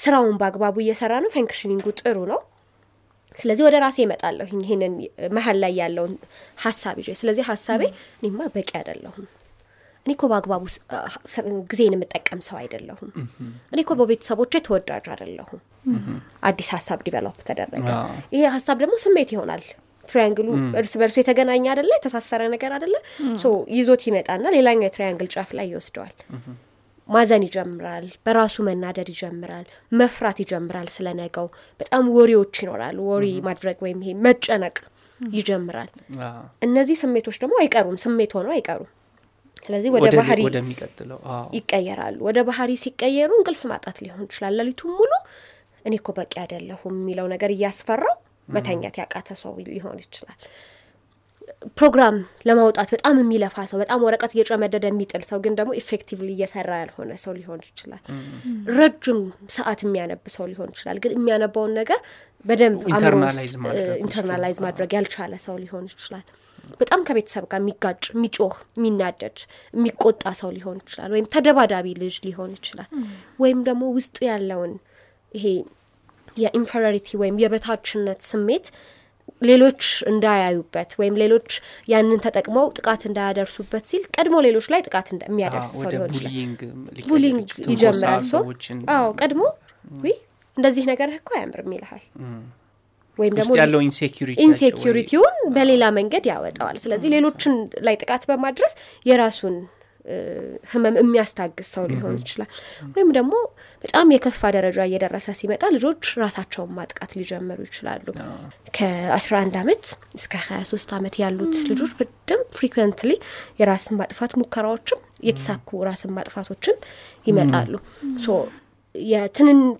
[0.00, 2.40] ስራውን በአግባቡ እየሰራ ነው። functioning ኡ ጥሩ ነው።
[3.38, 4.94] ስለዚህ ወደ ራሴ እመጣለሁ ይህንን
[5.34, 6.14] መሀል ላይ ያለውን
[6.58, 7.82] ሀሳብ ይዤ። ስለዚህ ሀሳቤ
[8.20, 9.26] እኔማ በቂ አይደለሁም፣
[10.06, 10.62] እኔ እኮ በአግባቡ
[11.70, 13.10] ጊዜን የምጠቀም ሰው አይደለሁም፣
[13.72, 15.60] እኔ እኮ በቤተሰቦቼ ተወዳጅ አይደለሁም።
[16.48, 17.86] አዲስ ሀሳብ develop ተደረገ።
[18.34, 19.64] ይሄ ሀሳብ ደግሞ ስሜት ይሆናል።
[20.08, 20.48] ትሪያንግሉ
[20.80, 22.94] እርስ በርሱ የተገናኘ አደለ፣ የተሳሰረ ነገር አደለ።
[23.76, 26.14] ይዞት ይመጣና ሌላኛው የትሪያንግል ጫፍ ላይ ይወስደዋል።
[27.08, 31.46] ማዘን ይጀምራል። በራሱ መናደድ ይጀምራል። መፍራት ይጀምራል። ስለ ነገው
[31.80, 34.76] በጣም ወሬዎች ይኖራሉ። ወሬ ማድረግ ወይም ይሄ መጨነቅ
[35.34, 35.90] ይጀምራል።
[36.62, 38.90] እነዚህ ስሜቶች ደግሞ አይቀሩም፣ ስሜት ሆነው አይቀሩም።
[39.66, 40.40] ስለዚህ ወደ ባህሪ
[41.56, 45.10] ይቀየራሉ። ወደ ባህሪ ሲቀየሩ እንቅልፍ ማጣት ሊሆን ይችላል። ሌሊቱን ሙሉ
[45.84, 48.14] እኔ እኮ በቂ አይደለሁም የሚለው ነገር እያስፈራው
[48.48, 50.38] መተኛት ያቃተው ሰው ሊሆን ይችላል።
[51.78, 52.16] ፕሮግራም
[52.48, 57.32] ለማውጣት በጣም የሚለፋ ሰው፣ በጣም ወረቀት እየጨመደደ የሚጥል ሰው ግን ደግሞ effectively እየሰራ ያልሆነ ሰው
[57.38, 58.02] ሊሆን ይችላል።
[58.78, 59.20] ረጅም
[59.56, 62.00] ሰዓት የሚያነብ ሰው ሊሆን ይችላል። ግን የሚያነባውን ነገር
[62.44, 62.82] በደንብ
[64.02, 66.26] internalize ማድረግ ያልቻለ ሰው ሊሆን ይችላል።
[66.80, 69.38] በጣም ከቤተሰብ ጋር የሚጋጭ የሚጮህ፣ የሚናደድ፣
[69.74, 72.88] የሚቆጣ ሰው ሊሆን ይችላል። ወይም ተደባዳቢ ልጅ ሊሆን ይችላል።
[73.40, 74.72] ወይም ደግሞ ውስጡ ያለውን
[75.32, 75.46] ይሄ
[76.38, 78.66] የ inferiority ወይም የበታችነት ስሜት
[79.42, 79.80] ሌሎች
[80.10, 81.48] እንዳያዩበት ወይም ሌሎች
[81.92, 86.34] ያንን ተጠቅመው ጥቃት እንዳያደርሱበት ሲል ቀድሞ ሌሎች ላይ ጥቃት የሚያደርስ ሰው ሊሆን ይችላል።
[87.10, 88.42] bullying ይጀምራል ሰው
[88.94, 89.42] አዎ ቀድሞ
[90.56, 92.04] እንደዚህ ነገርህ እኮ አያምርም ይልሃል
[93.18, 93.80] ወይም ደግሞ ያለው
[94.44, 97.54] insecurity ውን በሌላ መንገድ ያወጣዋል። ስለዚህ ሌሎችን
[97.86, 98.72] ላይ ጥቃት በማድረስ
[99.06, 99.56] የራሱን
[100.72, 102.50] ህመም የሚያስታግስ ሰው ሊሆን ይችላል።
[102.94, 103.32] ወይም ደግሞ
[103.84, 108.06] በጣም የከፋ ደረጃ እየደረሰ ሲመጣ ልጆች ራሳቸውን ማጥቃት ሊጀምሩ ይችላሉ።
[108.76, 109.84] ከ11 ዓመት
[110.18, 113.12] እስከ 23 ዓመት ያሉት ልጆች በደንብ frequently
[113.60, 116.76] የራስን ማጥፋት ሙከራዎችም የተሳኩ ራስን ማጥፋቶችም
[117.26, 117.72] ይመጣሉ።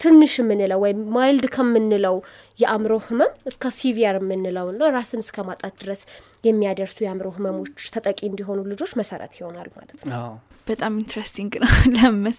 [0.02, 2.16] ትንሽ የምንለው ወይም mild ከምንለው
[2.58, 6.00] የአእምሮ ህመም እስከ severe የምንለው ና ራስን እስከ ማጣት ድረስ
[6.44, 10.32] የሚያደርሱ የአእምሮ ህመሞች ተጠቂ እንዲሆኑ ልጆች መሰረት ይሆናል ማለት ነው።
[10.66, 12.34] በጣም interesting ነው። ለምን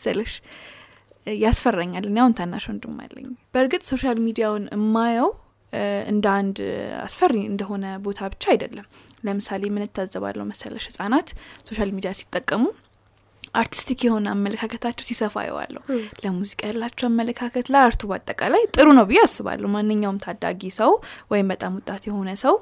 [1.41, 5.29] ያስፈራኛል። እኔ አሁን ታናሽ ወንድም አለኝ። በእርግጥ social media ውን የማየው
[6.11, 6.57] እንደ አንድ
[7.03, 8.85] አስፈሪ እንደሆነ ቦታ ብቻ አይደለም።
[9.25, 11.27] ለምሳሌ ምን እታዘባለሁ መሰለሽ ህጻናት
[11.69, 12.63] social media ሲጠቀሙ
[13.53, 15.82] artistic የሆነ አመለካከታቸው ሲሰፋ የዋለሁ
[16.24, 20.91] ለሙዚቃ ያላቸው አመለካከት ለ art ኡ በአጠቃላይ ጥሩ ነው ብዬ አስባለሁ። ማንኛውም ታዳጊ ሰው
[21.32, 22.56] ወይም በጣም ወጣት የሆነ ሰው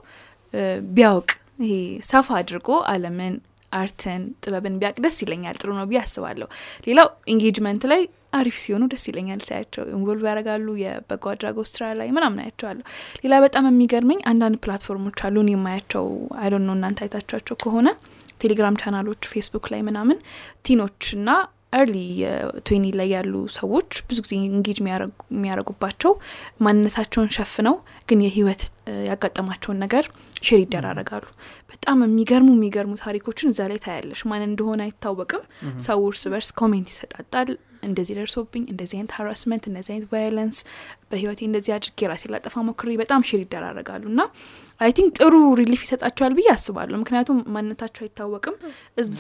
[0.94, 1.30] ቢያውቅ
[1.64, 1.74] ይሄ
[2.10, 3.36] ሰፋ አድርጎ ዓለምን
[3.72, 6.48] art ን ጥበብን ቢያውቅ ደስ ይለኛል። ጥሩ ነው ብዬ አስባለሁ።
[6.88, 8.02] ሌላው engagement ላይ
[8.38, 12.86] አሪፍ ሲሆኑ ደስ ይለኛል ሳያቸው involve ያደርጋሉ የበጎ አድራጎት ስራ ላይ ምናምን አያቸዋለሁ።
[13.24, 16.06] ሌላ በጣም የሚገርመኝ አንዳንድ platform ኦች አሉ እኔ የማያቸው
[16.42, 17.88] I don't know እናንተ አይታችኋቸው ከሆነ
[18.42, 20.18] ቴሌግራም ቻናሎች፣ ፌስቡክ ላይ ምናምን
[20.66, 21.30] teen ኦች እና
[21.74, 21.96] early
[22.66, 26.12] twenty ላይ ያሉ ሰዎች ብዙ ጊዜ engage የሚያደርጉባቸው
[26.66, 27.76] ማንነታቸውን ሸፍነው
[28.10, 28.62] ግን የህይወት
[29.10, 30.06] ያጋጠማቸውን ነገር
[30.40, 31.26] share ይደራረጋሉ።
[31.72, 35.44] በጣም የሚገርሙ የሚገርሙ ታሪኮችን እዛ ላይ ታያለሽ። ማን እንደሆነ አይታወቅም።
[35.86, 37.50] ሰው እርስ በርስ comment ይሰጣጣል።
[37.84, 40.58] እንደዚህ ደርሶብኝ፣ እንደዚህ አይነት harassment፣ እንደዚህ አይነት violence
[41.12, 44.22] በህይወቴ እንደዚህ አድርጌ ራሴ ላጠፋ ሞክሬ በጣም share ይደራረጋሉ እና
[44.82, 48.56] I think ጥሩ relief ይሰጣቸዋል ብዬ አስባለሁ። ምክንያቱም ማንነታቸው አይታወቅም።
[48.98, 49.20] እዛ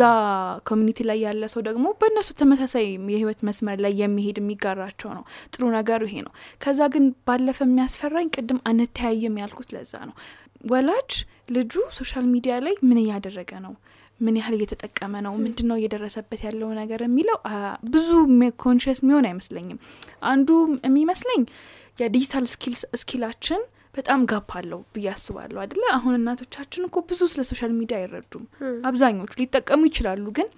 [0.69, 6.01] community ላይ ያለ ሰው ደግሞ በእነሱ ተመሳሳይ የህይወት መስመር ላይ የሚሄድ የሚጋራቸው ነው። ጥሩ ነገሩ
[6.09, 10.15] ይሄ ነው። ከዛ ግን ባለፈ የሚያስፈራኝ ቅድም አንተያይም ያልኩት ለዛ ነው።
[10.69, 11.11] ወላጅ
[11.55, 13.73] ልጁ social media ላይ ምን እያደረገ ነው
[14.19, 17.37] ምን ያህል እየተጠቀመ ነው፣ ምንድን ነው እየደረሰበት ያለው ነገር የሚለው
[17.91, 18.09] ብዙ
[18.63, 19.79] conscious የሚሆን አይመስለኝም።
[20.31, 20.49] አንዱ
[20.87, 21.43] የሚመስለኝ
[21.99, 22.45] የዲጂታል
[23.01, 23.61] skill ኣችን
[23.95, 28.43] በጣም gap አለው ብዬ አስባለሁ። አይደለ አሁን እናቶቻችን እኮ ብዙ ስለ social media አይረዱም።
[28.89, 30.49] አብዛኞቹ ሊጠቀሙ ይችላሉ ግን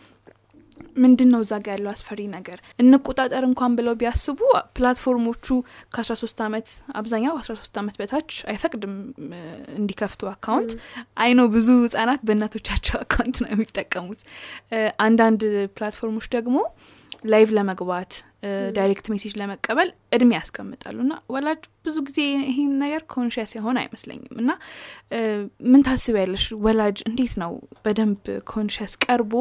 [1.04, 2.58] ምንድን ነው እዛ ጋ ያለው አስፈሪ ነገር?
[2.80, 4.40] እንቆጣጠር እንኳን ብለው ቢያስቡ
[4.78, 5.46] platform ኦቹ
[5.94, 6.68] ከአስራ ሶስት አመት
[7.00, 8.96] አብዛኛው አስራ ሶስት አመት በታች አይፈቅድም
[9.78, 10.74] እንዲከፍቱ account።
[11.20, 14.22] I know ብዙ ህጻናት በእናቶቻቸው account ነው የሚጠቀሙት።
[15.06, 15.44] አንዳንድ
[15.78, 16.58] platform ኦች ደግሞ
[17.26, 18.12] live ለመግባት
[18.76, 24.52] direct message ለመቀበል እድሜ ያስቀምጣሉ እና ወላጅ ብዙ ጊዜ ይህን ነገር conscious የሆነ አይመስለኝም እና
[25.72, 27.52] ምን ታስቢያለሽ ወላጅ እንዴት ነው
[27.86, 28.22] በደንብ
[28.52, 29.34] conscious ቀርቦ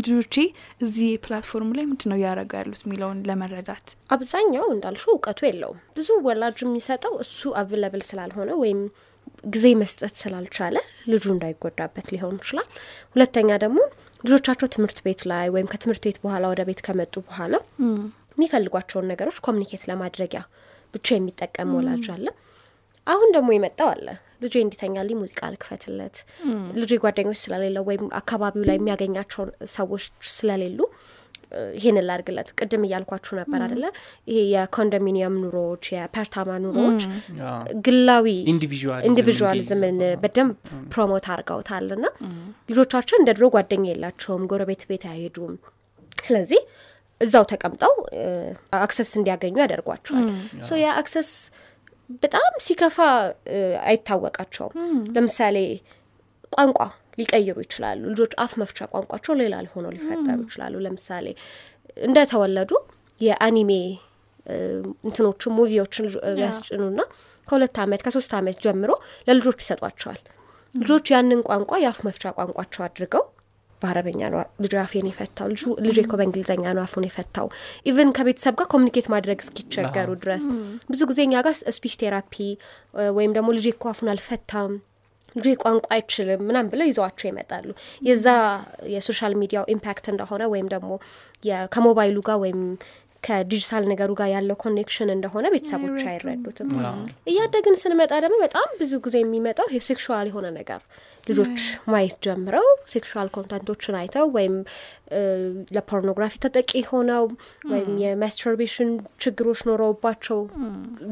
[0.00, 0.36] ልጆቼ
[0.84, 6.58] እዚህ platform ላይ ምንድን ነው እያደረጉ ያሉት የሚለውን ለመረዳት አብዛኛው እንዳልሽው እውቀቱ የለውም። ብዙ ወላጅ
[6.64, 8.82] የሚሰጠው እሱ available ስላልሆነ ወይም
[9.46, 10.76] ጊዜ መስጠት ስላልቻለ
[11.12, 12.68] ልጁ እንዳይጎዳበት ሊሆን ይችላል።
[13.14, 13.78] ሁለተኛ ደግሞ
[14.24, 17.54] ልጆቻቸው ትምህርት ቤት ላይ ወይም ከትምህርት ቤት በኋላ ወደ ቤት ከመጡ በኋላ
[18.32, 20.40] የሚፈልጓቸውን ነገሮች communicate ለማድረጊያ
[20.94, 22.26] ብቻ የሚጠቀም ወላጅ አለ።
[23.06, 24.06] አሁን ደግሞ የመጣው አለ።
[24.42, 26.16] ልጄ እንዲተኛልኝ ሙዚቃ ልክፈትለት፣
[26.80, 29.42] ልጄ ጓደኞች ስለሌለው ወይም አካባቢው ላይ የሚያገኛቸው
[29.74, 30.78] ሰዎች ስለሌሉ
[31.76, 33.84] ይሄንን ላድርግለት። ቅድም እያልኳችሁ ነበር አደለ?
[34.28, 37.02] ይሄ የኮንዶሚኒየም ኑሮዎች፣ የአፓርታማ ኑሮዎች
[37.86, 40.54] ግላዊ individualism individualism ን በደንብ
[40.92, 42.08] promote አድርገውታል ና
[42.68, 45.54] ልጆቻችን እንደ ድሮ ጓደኛ የላቸውም፣ ጎረቤት ቤት አይሄዱም።
[46.24, 46.62] ስለዚህ
[47.20, 47.94] እዛው ተቀምጠው
[48.80, 50.26] access እንዲያገኙ ያደርጓቸዋል።
[50.66, 51.30] so ያ access
[52.22, 52.96] በጣም ሲከፋ
[53.88, 54.72] አይታወቃቸውም።
[55.16, 55.56] ለምሳሌ
[56.52, 56.78] ቋንቋ
[57.20, 61.26] ሊቀይሩ ይችላሉ። ልጆች አፍ መፍቻ ቋንቋቸው ሌላ ሊሆነው ሊፈጠሩ ይችላሉ። ለምሳሌ
[62.02, 62.72] እንደተወለዱ
[63.20, 63.72] የ anime
[65.06, 66.06] እንትኖችን movie ዎችን
[66.42, 67.00] ያስጭኑና
[67.48, 68.90] ከሁለት ዓመት ከሶስት ዓመት ጀምሮ
[69.28, 70.20] ለልጆች ይሰጧቸዋል።
[70.74, 73.24] ልጆች ያንን ቋንቋ የአፍ መፍቻ ቋንቋቸው አድርገው
[73.82, 75.46] በአረበኛ ነው ልጁ አፌን የፈታው።
[75.84, 77.46] ልጁ እኮ በእንግሊዝኛ ነው አፉን የፈታው።
[77.86, 80.44] even ከቤተሰብ ጋር communicate ማድረግ እስኪቸገሩ ድረስ
[80.90, 82.34] ብዙ ጊዜ እኛ ጋር speech therapy
[83.18, 84.72] ወይም ደግሞ ልጅ እኮ አፉን አልፈታም
[85.36, 87.68] ልጁ ቋንቋ አይችልም ምናም ብለው ይዘዋቸው ይመጣሉ።
[88.02, 88.26] የዛ
[88.94, 90.90] የ social media ው impact እንደሆነ ወይም ደግሞ
[91.72, 92.60] ከሞባይሉ ጋር ወይም
[93.22, 96.68] ከዲጂታል ነገሩ ጋር ያለው connection እንደሆነ ቤተሰቦች አይረዱትም።
[97.30, 100.80] እያደግን ስንመጣ ደግሞ በጣም ብዙ ጊዜ የሚመጣው የ sexual የሆነ ነገር
[101.26, 101.58] ልጆች
[101.92, 104.54] ማየት ጀምረው sexual content ኦችን አይተው ወይም
[105.76, 107.24] ለፖርኖግራፊ ተጠቂ ሆነው
[107.72, 108.90] ወይም የ masturbation
[109.24, 110.40] ችግሮች ኖረውባቸው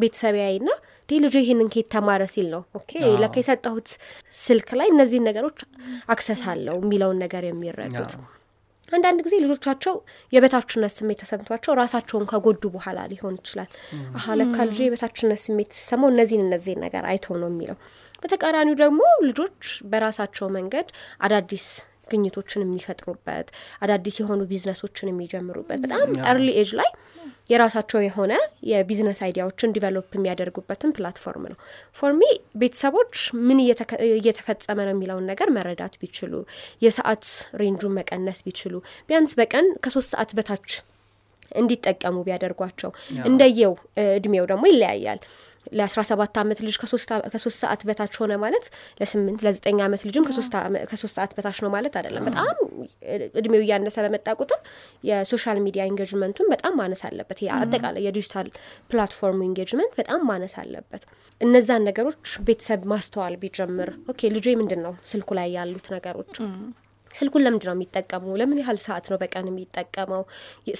[0.03, 0.77] ቤተሰቢያዊ ና
[1.09, 2.92] ዲ ልጁ ይህንን ኬት ተማረ ሲል ነው። okay
[3.23, 3.88] ለካ የሰጠሁት
[4.38, 5.59] ስልክ ላይ እነዚህን ነገሮች
[6.14, 8.12] access አለው የሚለውን ነገር የሚረዱት
[8.88, 9.94] አንዳንድ ጊዜ ልጆቻቸው
[10.33, 13.70] የበታችነት ስሜት ተሰምቷቸው ራሳቸውን ከጎዱ በኋላ ሊሆን ይችላል።
[14.18, 17.79] አሀ ለካ ልጁ የበታችነት ስሜት ተሰማው እነዚህን እነዚህን ነገር አይተው ነው የሚለው።
[18.22, 20.88] በተቃራኒው ደግሞ ልጆች በራሳቸው መንገድ
[21.24, 21.66] አዳዲስ
[22.11, 23.49] ግኝቶችን የሚፈጥሩበት
[23.85, 26.90] አዳዲስ የሆኑ ቢዝነሶችን የሚጀምሩበት በጣም early age ላይ
[27.51, 28.33] የራሳቸው የሆነ
[28.71, 31.59] የ business idea ዎችን develop የሚያደርጉበትን platform ነው።
[31.97, 32.23] for me
[32.62, 33.14] ቤተሰቦች
[33.47, 33.61] ምን
[34.11, 36.35] እየተፈጸመ ነው የሚለውን ነገር መረዳት ቢችሉ
[36.83, 37.25] የሰዓት
[37.62, 38.75] range ኡን መቀነስ ቢችሉ
[39.11, 40.71] ቢያንስ በቀን ከሶስት ሰዓት በታች
[41.53, 42.91] እንዲጠቀሙ ቢያደርጓቸው።
[43.31, 43.75] እንደየው
[44.17, 45.21] እድሜው ደግሞ ይለያያል።
[45.73, 47.09] ለአስራ ሰባት አመት ልጅ ከሶስት
[47.59, 48.67] ሰዓት በታች ሆነ ማለት
[49.01, 50.25] ለስምንት ለዘጠኝ አመት ልጅም
[50.91, 52.55] ከሶስት ሰዓት በታች ነው ማለት አይደለም። በጣም
[53.41, 54.61] እድሜው እያነሰ በመጣ ቁጥር
[55.05, 58.49] የ social media engagement ኡን በጣም ማነስ አለበት። አጠቃላይ የዲጂታል
[58.90, 61.05] platform ኡ engagement በጣም ማነስ አለበት።
[61.41, 62.17] እነዛን ነገሮች
[62.49, 66.35] ቤተሰብ ማስተዋል ቢጀምር። okay ልጄ ምንድን ነው ስልኩ ላይ ያሉት ነገሮች
[67.11, 68.33] ስልኩን ለምንድ ነው የሚጠቀመው?
[68.40, 70.23] ለምን ያህል ሰዓት ነው በቀን የሚጠቀመው?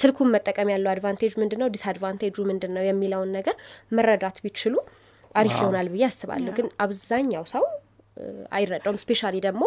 [0.01, 3.57] ስልኩን መጠቀም ያለው advantage ምንድን ነው disadvantage ኡ ምንድን ነው የሚለውን ነገር
[3.93, 4.75] መረዳት ቢችሉ
[5.35, 7.65] አሪፍ ይሆናል ብዬ አስባለሁ። ግን አብዛኛው ሰው
[8.53, 9.65] አይረዳውም። specially ደግሞ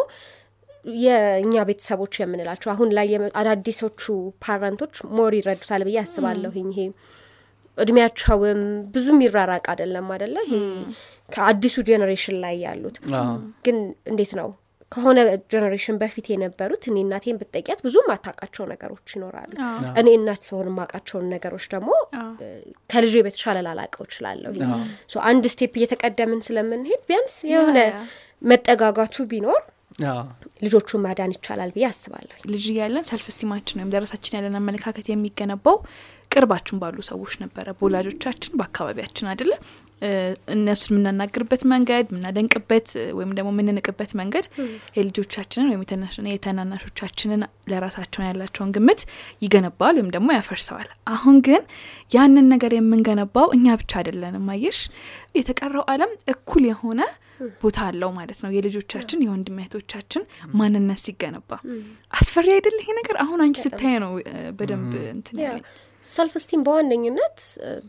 [1.02, 4.02] የእኛ ቤተሰቦች የምንላቸው አሁን ላይ አዳዲሶቹ
[4.44, 6.80] parent ኦች more ይረዱታል ብዬ አስባለሁኝ። ይሄ
[7.78, 8.60] እድሜያቸውም
[8.94, 10.56] ብዙ የሚራራቅ አይደለም አደለ ይሄ
[11.30, 12.96] ከአዲሱ generation ላይ ያሉት
[13.66, 13.76] ግን
[14.10, 14.48] እንዴት ነው
[14.92, 15.18] ከሆነ
[15.52, 19.52] generation በፊት የነበሩት እኔ እናቴን ብጠቂያት ብዙ ማታቃቸው ነገሮች ይኖራሉ።
[20.00, 21.90] እኔ እናት ስሆን የማውቃቸውን ነገሮች ደግሞ
[22.90, 24.52] ከልጅ በተሻለ ላላቀው እችላለሁ
[25.28, 27.78] አንድ step እየተቀደምን ስለምንሄድ ቢያንስ የሆነ
[28.42, 29.62] መጠጋጋቱ ቢኖር
[30.64, 35.76] ልጆቹን ማዳን ይቻላል ብዬ አስባለሁ ልጅ እያለን self-esteem ኣችን ወይም ለራሳችን ያለን አመለካከት የሚገነባው
[36.30, 39.52] ቅርባችን ባሉ ሰዎች ነበረ። በወላጆቻችን በአካባቢያችን አይደለ
[40.54, 42.86] እነሱን የምናናግርበት መንገድ የምናደንቅበት
[43.18, 44.46] ወይም ደግሞ የምንንቅበት መንገድ
[44.96, 45.82] የልጆቻችንን ወይም
[46.32, 49.02] የተናናሾቻችንን ለራሳቸውን ያላቸውን ግምት
[49.42, 51.62] ይገነባል ወይም ደግሞ ያፈርሰዋል። አሁን ግን
[52.12, 54.80] ያንን ነገር የምንገነባው እኛ ብቻ አይደለንም። አየሽ?
[55.34, 57.00] የተቀረው አለም እኩል የሆነ
[57.62, 60.22] ቦታ አለው ማለት ነው። የልጆቻችን የወንድም እህቶቻችን
[60.56, 61.50] ማንነት ሲገነባ።
[62.14, 63.16] አስፈሪ አይደለ ይሄ ነገር?
[63.24, 64.12] አሁን አንቺ ስታይ ነው
[64.58, 65.38] በደንብ እንትን
[66.06, 67.38] self-esteem በዋነኝነት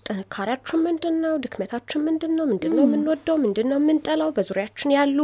[0.08, 3.38] ጥንካሬያችን ምንድን ነው ድክመታችን ምንድን ነው ምንድን ነው የምንወደው?
[3.43, 4.30] ምንድን ነው የምንጠላው?
[4.38, 5.19] በዙሪያችን ያሉ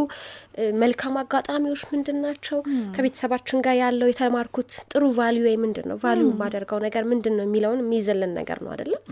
[0.84, 2.58] መልካም አጋጣሚዎች ምንድን ናቸው?
[2.95, 8.34] ከቤተሰባችን ጋር ያለው የተማርኩት ጥሩ value ምንድን ነው value የማደርገው ነገር ምንድን ነው የሚለውን የሚይዝልን
[8.39, 9.04] ነገር ነው አይደለም?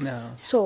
[0.43, 0.63] so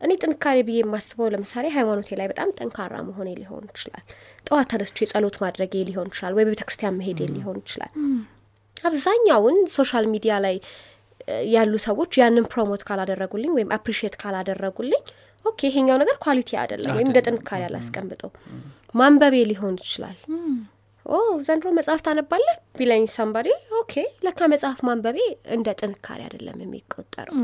[0.00, 4.04] እኔ ጥንካሬ ብዬ የማስበው ለምሳሌ ሃይማኖቴ ላይ በጣም ጠንካራ መሆኔ ሊሆን ይችላል።
[4.46, 7.92] ጠዋት ተነስቼ የጸሎት ማድረጌ ሊሆን ይችላል። ወይ ቤተ ክርስቲያን መሄዴ ሊሆን ይችላል።
[8.76, 10.56] አብዛኛውን social media ላይ
[11.54, 15.02] ያሉ ሰዎች ያንን promote ካላደረጉልኝ ወይም appreciate ካላደረጉልኝ
[15.44, 18.30] okay ይሄኛው ነገር quality አይደለም ወይም እንደ ጥንካሬ አላስቀምጠው
[18.94, 20.16] ማንበቤ ሊሆን ይችላል።
[21.06, 23.94] ኦ ዘንድሮ መጽሐፍ ታነባለህ ቢለኝ somebody okay
[24.24, 25.18] ለካ መጽሐፍ ማንበቤ
[25.56, 27.36] እንደ ጥንካሬ አይደለም የሚቆጠረው።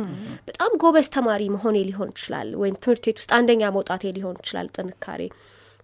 [0.49, 5.23] በጣም ጎበዝ ተማሪ መሆኔ ሊሆን ይችላል ወይም ትምህርት ቤት ውስጥ አንደኛ መውጣቴ ሊሆን ይችላል ጥንካሬ።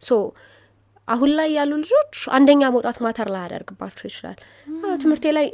[0.02, 0.18] so
[1.08, 4.36] አሁን ላይ ያሉ ልጆች አንደኛ መውጣት matter ላያደርግባቸው ይችላል።
[5.00, 5.46] ትምህርቴ ላይ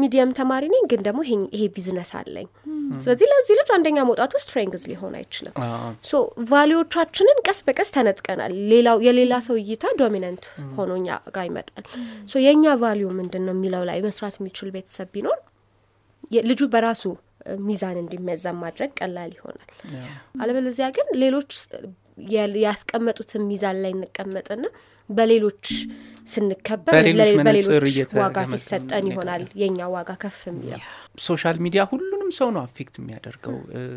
[0.00, 1.20] medium ተማሪ ነኝ ግን ደግሞ
[1.52, 2.48] ይሄ ቢዝነስ አለኝ።
[3.00, 5.54] ስለዚህ ለዚህ ልጅ አንደኛ መውጣቱ strength ሊሆን አይችልም።
[6.04, 6.20] so
[6.50, 10.44] value ዎቻችንን ቀስ በቀስ ተነጥቀናል። ሌላው የሌላ ሰው እይታ dominant
[10.76, 11.86] ሆኖ እኛ ጋር ይመጣል።
[12.28, 15.38] so የእኛ value ምንድን ነው የሚለው ላይ መስራት የሚችል ቤተሰብ ቢኖር
[16.48, 17.02] ልጁ በራሱ
[17.64, 19.68] ሚዛን እንዲመዘን ማድረግ ቀላል ይሆናል።
[20.40, 21.50] አለበለዚያ ግን ሌሎች
[22.62, 24.64] ያስቀመጡትን ሚዛን ላይ እንቀመጥና
[25.08, 25.64] በሌሎች
[26.28, 27.66] ስንከበር በሌሎች
[28.20, 30.80] ዋጋ ሲሰጠን ይሆናል። የኛ ዋጋ ከፍ የሚለው
[31.26, 33.56] social media ሁሉንም ሰው ነው affect የሚያደርገው።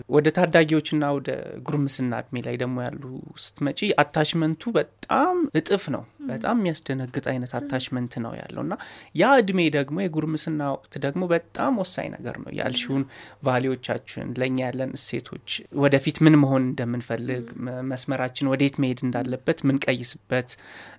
[0.10, 1.30] ወደ ታዳጊዎችና ወደ
[1.68, 3.04] ጉርምስና እድሜ ላይ ደግሞ ያሉ
[3.44, 8.74] ስትመጪ attachment ኡ በጣም እጥፍ ነው። በጣም የሚያስደነግጥ አይነት attachment ነው ያለው። እና
[9.16, 13.04] ያ እድሜ ደግሞ የጉርምስና ወቅት ደግሞ በጣም ወሳኝ ነገር ነው። ያልሽውን
[13.50, 15.50] value ዎቻችን ለእኛ ያለን እሴቶች
[15.84, 17.46] ወደፊት ምን መሆን እንደምንፈልግ
[17.92, 20.50] መስመራችን ወዴት መሄድ እንዳለበት ምንቀይስበት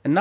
[0.05, 0.19] እና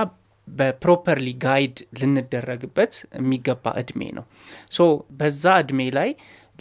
[0.47, 4.25] በ properly guide ልንደረግበት የሚገባ እድሜ ነው።
[4.71, 4.87] so
[5.19, 6.09] በዛ እድሜ ላይ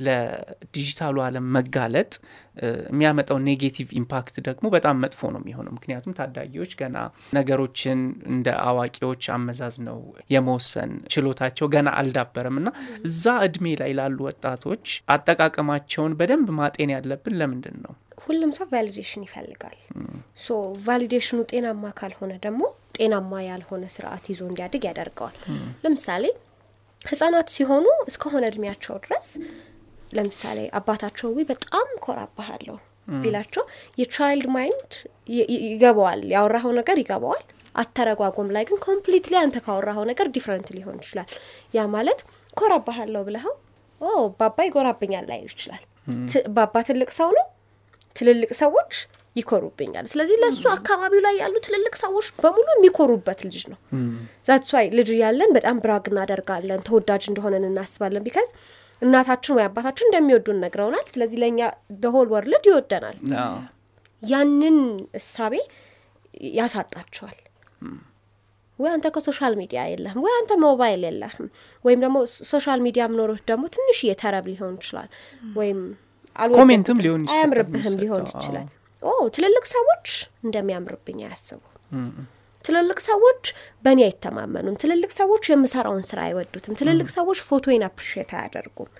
[0.03, 2.11] ለዲጂታሉ ዓለም መጋለጥ
[2.91, 6.97] የሚያመጣው negative impact ደግሞ በጣም መጥፎ ነው የሚሆነው። ምክንያቱም ታዳጊዎች ገና
[7.35, 8.01] ነገሮችን
[8.33, 9.99] እንደ አዋቂዎች አመዛዝነው
[10.35, 12.71] የመወሰን ችሎታቸው ገና አልዳበረም እና
[13.05, 17.95] እዛ እድሜ ላይ ላሉ ወጣቶች አጠቃቀማቸውን በደንብ ማጤን ያለብን ለምንድን ነው?
[18.25, 19.77] ሁሉም ሰው validation ይፈልጋል።
[20.41, 22.63] so validation ኑ ጤናማ ካልሆነ ደግሞ
[22.99, 25.37] ጤናማ ያልሆነ ስርዓት ይዞ እንዲያድግ ያደርገዋል።
[25.85, 26.25] ለምሳሌ
[27.01, 29.29] ህጻናት ሲሆኑ እስከሆነ እድሜያቸው ድረስ
[30.17, 32.77] ለምሳሌ አባታቸው ዊ በጣም ኮራባሃለሁ
[33.17, 33.63] ቢላቸው
[33.99, 34.91] የ child mind
[35.67, 41.29] ይገባዋል፣ ያወራኸው ነገር ይገባዋል። አተረጓጎም ላይ ግን completely አንተ ካወራኸው ነገር different ሊሆን ይችላል።
[41.75, 42.21] ያ ማለት
[42.57, 43.55] ኮራባሃለሁ ብለኸው
[44.01, 45.83] ኦ ባባ ይኮራብኛል ላይል ይችላል።
[46.57, 47.47] ባባ ትልቅ ሰው ነው፣
[48.17, 48.93] ትልልቅ ሰዎች
[49.39, 53.79] ይኮሩብኛል። ስለዚህ ለእሱ አካባቢው ላይ ያሉ ትልልቅ ሰዎች በሙሉ የሚኮሩበት ልጅ ነው።
[54.49, 58.51] that's why ልጅ እያለን በጣም brag እናደርጋለን፣ ተወዳጅ እንደሆነን እናስባለን። because
[59.03, 61.61] እናታችን ወይ አባታችን እንደሚወዱን ነግረውናል። ስለዚህ ለእኛ
[62.03, 63.19] the whole world ይወደናል።
[64.25, 64.79] ያንን
[65.19, 65.55] እሳቤ
[66.57, 67.39] ያሳጣቸዋል።
[68.79, 71.47] ወይ አንተ ከ social media የለህም፣ ወይ አንተ ሞባይል የለህም፣
[71.85, 72.19] ወይም ደግሞ
[72.51, 75.09] social media ምኖሮች ደግሞ ትንሽ የተረብ ሊሆን ይችላል፣
[75.57, 75.81] ወይም
[77.35, 78.67] አያምርብህም ሊሆን ይችላል።
[79.03, 80.07] ኦ ትልልቅ ሰዎች
[80.45, 81.61] እንደሚያምርብኝ አያስቡ።
[82.65, 83.43] ትልልቅ ሰዎች
[83.85, 88.91] በእኔ አይተማመኑም። ትልልቅ ሰዎች የምሰራውን ስራ አይወዱትም። ትልልቅ ሰዎች ፎቶዬን appreciate አያደርጉም።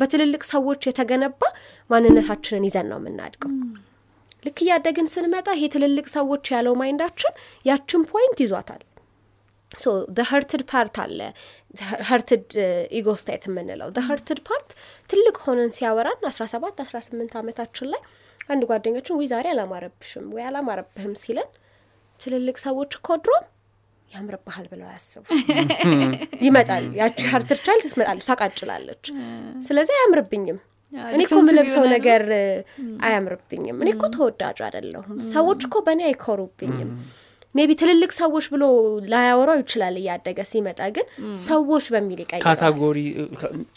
[0.00, 1.42] በትልልቅ ሰዎች የተገነባ
[1.90, 3.52] ማንነታችንን ይዘን ነው የምናድገው።
[4.44, 7.32] ልክ እያደግን ስንመጣ ይሄ ትልልቅ ሰዎች ያለው mind ኣችን
[7.64, 8.82] ያችን point ይዟታል።
[9.72, 9.86] so
[10.28, 11.18] hurted part አለ
[12.08, 12.46] hurted
[12.98, 14.70] ego state የምንለው hurted part
[15.10, 18.02] ትልቅ ሆነን ሲያወራን አስራ ሰባት አስራ ስምንት ዓመታችን ላይ
[18.48, 21.48] አንድ ጓደኛችን ወይ ዛሬ አላማረብሽም ወይ አላማረብህም ሲለን
[22.20, 23.32] ትልልቅ ሰዎች እኮ ድሮ
[24.08, 25.24] ያምርብሃል ብለው አያስቡ።
[26.46, 29.04] ይመጣል ያቺ hurted child ትመጣለች፣ ታቃጭላለች።
[29.66, 30.58] ስለዚህ አያምርብኝም
[31.12, 32.22] እኔ እኮ የምለብሰው ነገር
[33.06, 36.90] አያምርብኝም። እኔ እኮ ተወዳጅ አይደለሁም። ሰዎች እኮ በእኔ አይኮሩብኝም።
[37.54, 38.64] maybe ትልልቅ ሰዎች ብሎ
[39.12, 41.06] ላያወራው ይችላል። እያደገ ሲመጣ ግን
[41.44, 42.98] ሰዎች በሚል ይቀይራል። category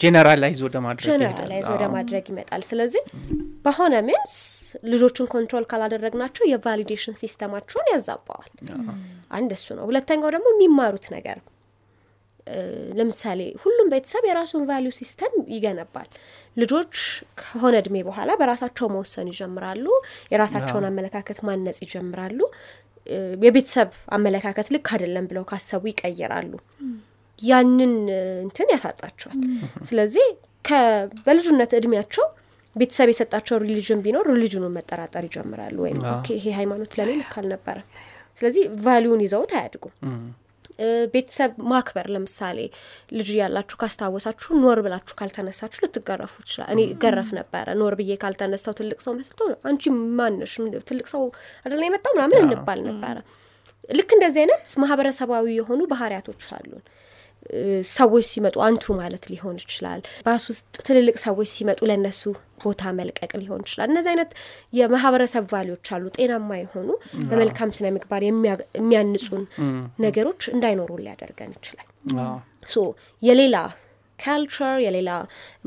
[0.02, 3.04] generalize ወደ ማድረግ generalize ወደ ማድረግ ይመጣል። ስለዚህ
[3.64, 4.36] በሆነ means
[4.92, 8.52] ልጆችን control ካላደረግናቸው የ validation system ኣቸውን ያዛባዋል።
[9.30, 11.40] አንድ እሱ ነው። ሁለተኛው ደግሞ የሚማሩት ነገር
[12.98, 16.08] ለምሳሌ ሁሉም ቤተሰብ የራሱን value system ይገነባል።
[16.56, 16.94] ልጆች
[17.40, 19.84] ከሆነ እድሜ በኋላ በራሳቸው መወሰን ይጀምራሉ።
[20.32, 22.40] የራሳቸውን አመለካከት ማነጽ ይጀምራሉ።
[23.42, 26.52] የቤተሰብ አመለካከት ልክ አይደለም ብለው ካሰቡ ይቀይራሉ።
[27.38, 27.92] ያንን
[28.44, 29.38] እንትን ያሳጣቸዋል።
[29.88, 30.26] ስለዚህ
[31.26, 32.26] በልጅነት እድሜያቸው
[32.76, 35.98] ቤተሰብ የሰጣቸው religion ቢኖር ሪሊጅኑን መጠራጠር ይጀምራሉ። ወይም
[36.34, 37.88] ይሄ ሃይማኖት ለእኔ ልክ አልነበረም።
[38.38, 39.94] ስለዚህ value ን ይዘውት አያድጉም።
[41.14, 42.58] ቤተሰብ ማክበር ለምሳሌ
[43.16, 48.98] ልጅ ያላችሁ ካስታወሳችሁ ኖር ብላችሁ ካልተነሳችሁ ልትገረፉ ይችላል። እኔ እገረፍ ነበረ። ኖር ብዬ ካልተነሳው ትልቅ
[49.06, 49.84] ሰው መስልቶ አንቺ
[50.18, 50.54] ማንሽ
[50.90, 51.24] ትልቅ ሰው
[51.64, 53.16] አይደለ የመጣው ምናምን እንባል ነበረ።
[53.90, 56.84] ልክ እንደዚህ አይነት ማህበረሰባዊ የሆኑ ባህሪያቶች አሉን።
[57.92, 62.22] ሰዎች ሲመጡ አንቱ ማለት ሊሆን ይችላል። ባስ ውስጥ ትልልቅ ሰዎች ሲመጡ ለእነሱ
[62.62, 64.30] ቦታ መልቀቅ ሊሆን ይችላል። እነዚህ አይነት
[64.78, 66.88] የማህበረሰብ value ዎች አሉ። ጤናማ የሆኑ
[67.30, 68.24] በመልካም ስነ ምግባር
[68.78, 69.44] የሚያንጹን
[70.04, 71.88] ነገሮች እንዳይኖሩ ሊያደርገን ይችላል።
[72.68, 72.84] so
[73.22, 73.56] የሌላ
[74.18, 75.10] culture የሌላ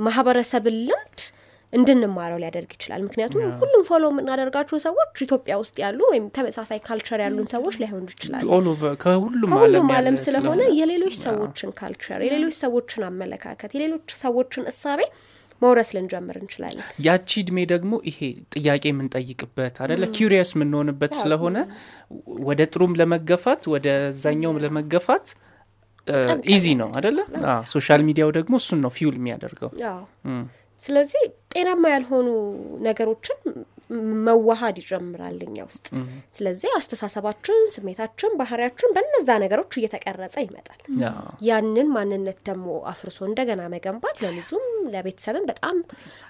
[0.06, 1.22] ማህበረሰብን ልምድ
[1.74, 7.48] እንድንማረው ሊያደርግ ይችላል። ምክንያቱም ሁሉም follow የምናደርጋቸው ሰዎች ኢትዮጵያ ውስጥ ያሉ ወይም ተመሳሳይ culture ያሉን
[7.54, 8.44] ሰዎች ላይሆኑ ይችላሉ።
[9.04, 9.54] ከሁሉም
[9.98, 15.02] ዓለም ስለሆነ የሌሎች ሰዎችን culture፣ የሌሎች ሰዎችን አመለካከት፣ የሌሎች ሰዎችን እሳቤ
[15.62, 18.18] መውረስ ልንጀምር እንችላለን። ያቺ እድሜ ደግሞ ይሄ
[18.56, 21.58] ጥያቄ የምንጠይቅበት አደለ curious የምንሆንበት ስለሆነ
[22.48, 23.88] ወደ ጥሩም ለመገፋት ወደ
[24.24, 25.28] ዛኛውም ለመገፋት
[26.54, 27.18] easy ነው አደለ?
[27.72, 29.72] social media ው ደግሞ እሱን ነው fuel የሚያደርገው።
[30.86, 32.28] ስለዚህ ጤናማ ያልሆኑ
[32.88, 33.38] ነገሮችን
[34.26, 35.86] መዋሃድ ይጀምራል እኛ ውስጥ።
[36.38, 40.80] ስለዚህ አስተሳሰባችን፣ ስሜታችን፣ ባህሪያችን በነዛ ነገሮች እየተቀረጸ ይመጣል።
[41.48, 45.78] ያንን ማንነት ደግሞ አፍርሶ እንደገና መገንባት ለልጁም ለቤተሰብም በጣም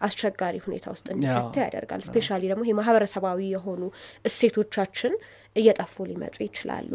[0.07, 3.81] አስቸጋሪ ሁኔታ ውስጥ እንዲከተ ያደርጋል። ስፔሻሊ ደግሞ ይሄ ማህበረሰባዊ የሆኑ
[4.29, 5.15] እሴቶቻችን
[5.55, 6.89] እየጠፉ ሊመጡ ይችላሉ።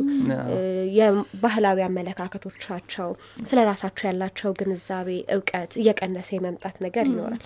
[0.99, 3.09] የባህላዊ አመለካከቶቻቸው
[3.49, 7.43] ስለ ራሳቸው ያላቸው ግንዛቤ፣ እውቀት እየቀነሰ የመምጣት ነገር ይኖራል።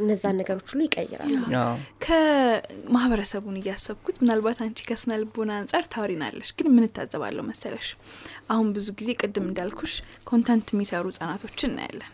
[0.00, 1.34] እነዛን ነገሮች ሁሉ ይቀይራሉ።
[2.06, 7.88] ከማህበረሰቡን እያሰብኩት ምናልባት አንቺ ከስነ ልቦና አንጻር ታወሪናለሽ፣ ግን ምን እታዘባለሁ መሰለሽ
[8.52, 9.94] አሁን ብዙ ጊዜ ቅድም እንዳልኩሽ
[10.28, 12.10] content የሚሰሩ ህጻናቶችን እናያለን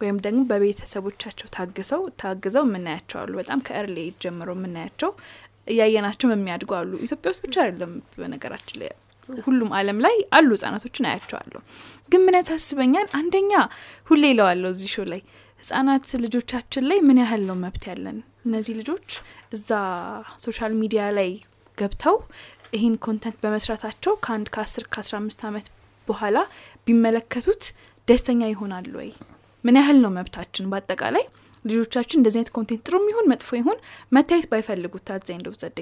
[0.00, 5.10] ወይም ደግሞ በቤተሰቦቻቸው ታግሰው ታግዘው የምናያቸው አሉ። በጣም ከ early ጀምሮ የምናያቸው
[5.70, 8.90] እያየናቸው የሚያድጉ አሉ። ኢትዮጵያ ውስጥ ብቻ አይደለም በነገራችን ላይ
[9.28, 11.60] ሁሉም አለም ላይ አሉ ህጻናቶችን አያቸዋለሁ።
[12.12, 13.52] ግን ምን ያሳስበኛል፣ አንደኛ
[14.10, 15.20] ሁሌ እለዋለሁ እዚህ show ላይ
[15.60, 18.18] ህጻናት ልጆቻችን ላይ ምን ያህል ነው መብት ያለን?
[18.46, 19.08] እነዚህ ልጆች
[19.52, 19.70] እዛ
[20.44, 21.30] social media ላይ
[21.78, 22.16] ገብተው
[22.74, 25.66] ይህን content በመስራታቸው ከአንድ ከአስር ከአስራ አምስት ዓመት
[26.08, 26.36] በኋላ
[26.86, 27.62] ቢመለከቱት
[28.08, 29.10] ደስተኛ ይሆናሉ ወይ?
[29.64, 30.68] ምን ያህል ነው መብታችን?
[30.72, 31.24] በአጠቃላይ
[31.64, 33.78] ልጆቻችን እንደዚህ አይነት content ጥሩም ይሁን መጥፎ ይሁን
[34.12, 35.78] መታየት ባይፈልጉት ታዘኝ ዘዴ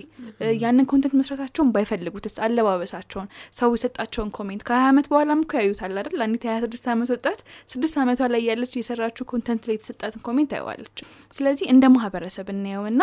[0.62, 6.22] ያንን content መስራታቸውን ባይፈልጉትስ አለባበሳቸውን ሰው የሰጣቸውን comment ከሀያ ዓመት በኋላም እኮ ያዩታል አይደል?
[6.26, 7.40] አንዲት የሀያ ስድስት ዓመት ወጣት
[7.72, 10.98] ስድስት ዓመቷ ላይ ያለች የሰራችው content ላይ የተሰጣትን comment ታየዋለች።
[11.38, 13.02] ስለዚህ እንደ ማህበረሰብ እናየውና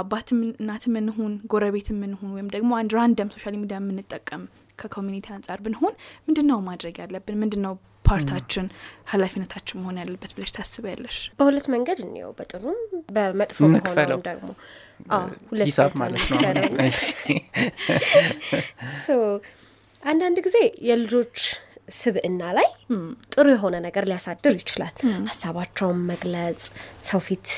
[0.00, 4.42] አባትም እናትም እንሁን ጎረቤትም እንሁን ወይም ደግሞ አንድ random social media የምንጠቀም
[4.78, 5.94] ከ community አንጻር ብንሆን
[6.26, 7.38] ምንድን ነው ማድረግ ያለብን?
[7.42, 7.74] ምንድን ነው
[8.10, 8.66] part አችን
[9.10, 11.18] ኃላፊነታችን መሆን ያለበት ብለሽ ታስቢያለሽ?
[11.38, 12.78] በሁለት መንገድ እንየው፣ በጥሩም
[13.14, 14.48] በመጥፎ በሆነውም ደግሞ
[15.62, 16.38] ሂሳብ ማለት ነው።
[20.02, 21.36] አንዳንድ ጊዜ የልጆች
[21.94, 22.68] ስብዕና ላይ
[23.32, 24.92] ጥሩ የሆነ ነገር ሊያሳድር ይችላል።
[25.28, 26.60] ሀሳባቸውን መግለጽ፣
[27.08, 27.48] ሰው ፊት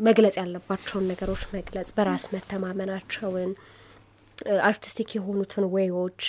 [0.00, 3.50] መግለጽ ያለባቸውን ነገሮች መግለጽ፣ በራስ መተማመናቸውን
[4.66, 6.20] artistic የሆኑትን way ኦች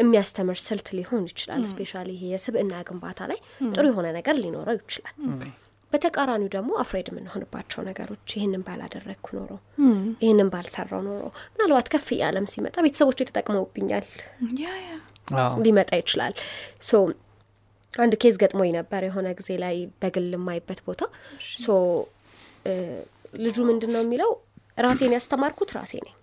[0.00, 3.38] የሚያስተምር ስልት ሊሆን ይችላል። specially ይሄ የስብዕና ግንባታ ላይ
[3.70, 5.14] ጥሩ የሆነ ነገር ሊኖረው ይችላል።
[5.92, 9.50] በተቃራኒው ደግሞ afraid የምንሆንባቸው ነገሮች ይህንን ባላደረግኩ ኖሮ
[10.22, 14.06] ይህንን ባልሰራው ኖሮ ምናልባት ከፍ እያለም ሲመጣ ቤተሰቦች ተጠቅመውብኛል
[15.64, 16.34] ሊመጣ ይችላል።
[16.84, 16.92] so
[17.94, 21.02] አንድ case ገጥሞኝ ነበር የሆነ ጊዜ ላይ በግል የማይበት ቦታ።
[21.58, 21.68] so
[23.38, 24.30] ልጁ ምንድን ነው የሚለው?
[24.78, 26.14] ራሴን ያስተማርኩት ራሴ ነኝ።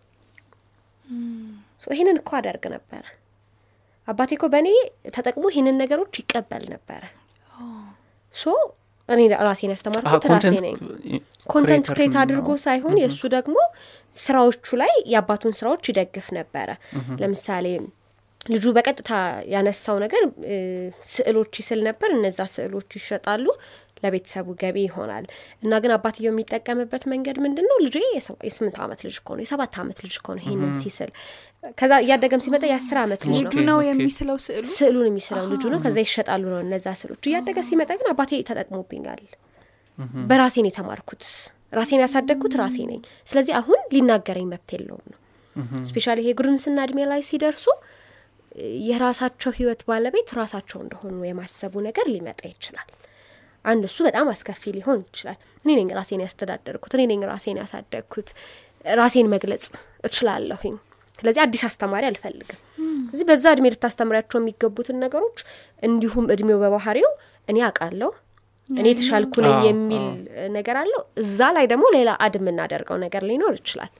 [1.92, 3.04] ይህንን እኮ አደርግ ነበረ።
[4.08, 4.70] አባቴ እኮ በእኔ
[5.16, 7.04] ተጠቅሞ ይህንን ነገሮች ይቀበል ነበረ።
[8.36, 8.54] so
[9.10, 10.76] እኔ ራሴን ያስተማርኩት ራሴ ነኝ።
[11.54, 13.56] content create አድርጎ ሳይሆን የእሱ ደግሞ
[14.14, 16.70] ስራዎቹ ላይ የአባቱን ስራዎች ይደግፍ ነበረ።
[17.22, 17.66] ለምሳሌ
[18.46, 19.12] ልጁ በቀጥታ
[19.54, 20.24] ያነሳው ነገር
[21.14, 23.46] ስዕሎች ይስል ነበር። እነዛ ስዕሎች ይሸጣሉ፣
[24.04, 25.26] ለቤተሰቡ ገቢ ይሆናል።
[25.64, 27.78] እና ግን አባትየው የሚጠቀምበት መንገድ ምንድን ነው?
[27.86, 31.12] ልጁ የሰ- የስምንት ዓመት ልጅ እኮ ነው፣ የሰባት ዓመት ልጅ እኮ ነው ይሄንን ሲስል።
[31.78, 33.40] ከዛ እያደገም ሲመጣ የአስር ዓመት ልጅ
[33.70, 38.10] ነው። የሚስለው ስዕሉ ስዕሉን የሚስለው ልጁ ነው። ከዛ ይሸጣሉ ነው እነዛ ስዕሎች። እያደገ ሲመጣ ግን
[38.12, 39.24] አባቴ ተጠቅሞብኛል፣
[40.30, 41.24] በራሴን የተማርኩት
[41.74, 45.20] ራሴን ያሳደግኩት ራሴ ነኝ። ስለዚህ አሁን ሊናገረኝ መብት የለውም ነው።
[45.88, 47.66] ስፔሻሊ ይሄ ጉርምስና እድሜ ላይ ሲደርሱ
[48.86, 52.90] የራሳቸው ህይወት ባለቤት ራሳቸው እንደሆኑ የማሰቡ ነገር ሊመጣ ይችላል።
[53.66, 58.30] አንድ እሱ በጣም አስከፊ ሊሆን ይችላል። እኔ ነኝ ራሴን ያስተዳደርኩት፣ እኔ ነኝ ራሴን ያሳደግኩት፣
[58.96, 59.66] ራሴን መግለጽ
[60.08, 60.76] እችላለሁኝ።
[61.20, 62.60] ስለዚህ አዲስ አስተማሪ አልፈልግም።
[63.14, 65.40] እዚህ በዛ እድሜ ልታስተምሪያቸው የሚገቡትን ነገሮች
[65.84, 67.12] እንዲሁም እድሜው በባህሪው
[67.48, 68.10] እኔ አውቃለሁ
[68.70, 70.06] እኔ የተሻልኩ ነኝ የሚል
[70.56, 73.92] ነገር አለው። እዛ ላይ ደግሞ ሌላ add የምናደርገው ነገር ሊኖር ይችላል።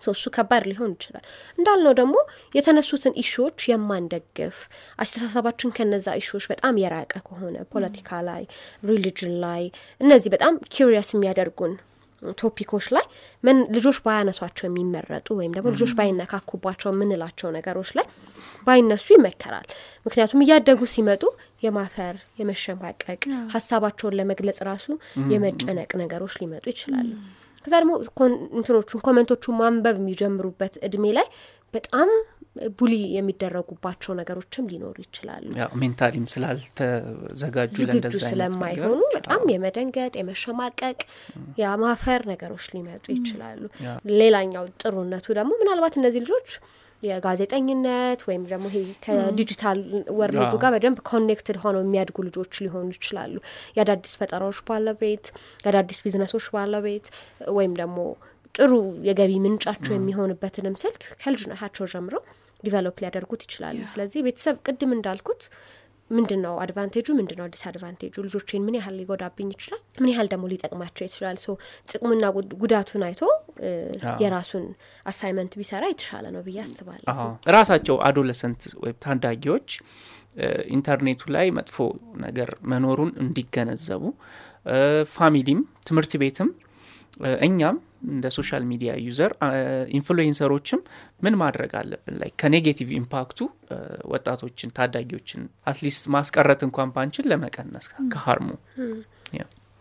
[0.00, 1.24] so እሱ ከባድ ሊሆን ይችላል።
[1.58, 2.16] እንዳልነው ደግሞ
[2.54, 4.56] የተነሱትን issue ዎች የማንደግፍ
[4.98, 8.44] አስተሳሰባችን ከነዛ issue ዎች በጣም የራቀ ከሆነ ፖለቲካ ላይ፣
[8.82, 9.64] religion ላይ
[10.00, 11.74] እነዚህ በጣም curious የሚያደርጉን
[12.38, 13.04] topic ኦች ላይ
[13.44, 18.06] ምን ልጆች ባያነሷቸው የሚመረጡ ወይም ደግሞ ልጆች ባይነካኩባቸው የምንላቸው ነገሮች ላይ
[18.66, 19.66] ባይነሱ ይመከራል።
[20.06, 21.22] ምክንያቱም እያደጉ ሲመጡ
[21.62, 23.22] የማፈር የመሸማቀቅ
[23.54, 24.86] ሀሳባቸውን ለመግለጽ ራሱ
[25.34, 27.10] የመጨነቅ ነገሮች ሊመጡ ይችላሉ።
[27.68, 27.94] ከዛ ደግሞ
[28.58, 31.26] እንትኖቹን comment ኦቹን ማንበብ የሚጀምሩበት እድሜ ላይ
[31.74, 32.08] በጣም
[32.78, 35.44] bully የሚደረጉባቸው ነገሮችም ሊኖሩ ይችላሉ።
[35.80, 40.98] mentally ም ስላልተዘጋጁ ዝግጁ ስለማይሆኑ በጣም የመደንገጥ የመሸማቀቅ
[41.60, 43.62] የማፈር ነገሮች ሊመጡ ይችላሉ።
[44.20, 46.50] ሌላኛው ጥሩነቱ ደግሞ ምናልባት እነዚህ ልጆች
[47.02, 49.80] የጋዜጠኝነት ወይም ደግሞ ይሄ ከ digital
[50.18, 53.34] world ኡ ጋር በደንብ connected ሆነው የሚያድጉ ልጆች ሊሆኑ ይችላሉ።
[53.76, 55.26] የአዳዲስ ፈጠራዎች ባለቤት፣
[55.64, 57.06] የአዳዲስ ቢዝነሶች ባለቤት
[57.58, 57.98] ወይም ደግሞ
[58.54, 58.72] ጥሩ
[59.08, 62.22] የገቢ ምንጫቸው የሚሆንበትንም ስልት ከልጅነታቸው ጀምረው
[62.62, 65.42] develop ሊያደርጉት ይችላሉ። ስለዚህ ቤተሰብ ቅድም እንዳልኩት
[66.10, 70.28] ምንድን ነው advantage ኡ፣ ምንድን ነው disadvantage ኡ፣ ልጆቼን ምን ያህል ሊጎዳብኝ ይችላል፣ ምን ያህል
[70.32, 71.56] ደግሞ ሊጠቅማቸው ይችላል። so
[71.90, 72.24] ጥቅሙና
[72.62, 73.22] ጉዳቱን አይቶ
[74.22, 74.66] የራሱን
[75.06, 77.16] assignment ቢሰራ የተሻለ ነው ብዬ አስባለሁ።
[77.56, 79.68] ራሳቸው adolescent ወይም ታዳጊዎች
[80.74, 81.76] ኢንተርኔቱ ላይ መጥፎ
[82.24, 84.02] ነገር መኖሩን እንዲገነዘቡ
[85.14, 86.48] family ም ትምህርት ቤትም
[87.44, 87.76] እኛም
[88.08, 89.32] እንደ social media user
[89.98, 90.80] influencer ኦችም
[91.22, 93.40] ምን ማድረግ አለብን ላይ ከ negative impact ኡ
[94.12, 98.50] ወጣቶችን ታዳጊዎችን at least ማስቀረት እንኳን ባንችል ለመቀነስ ከ harm ኡ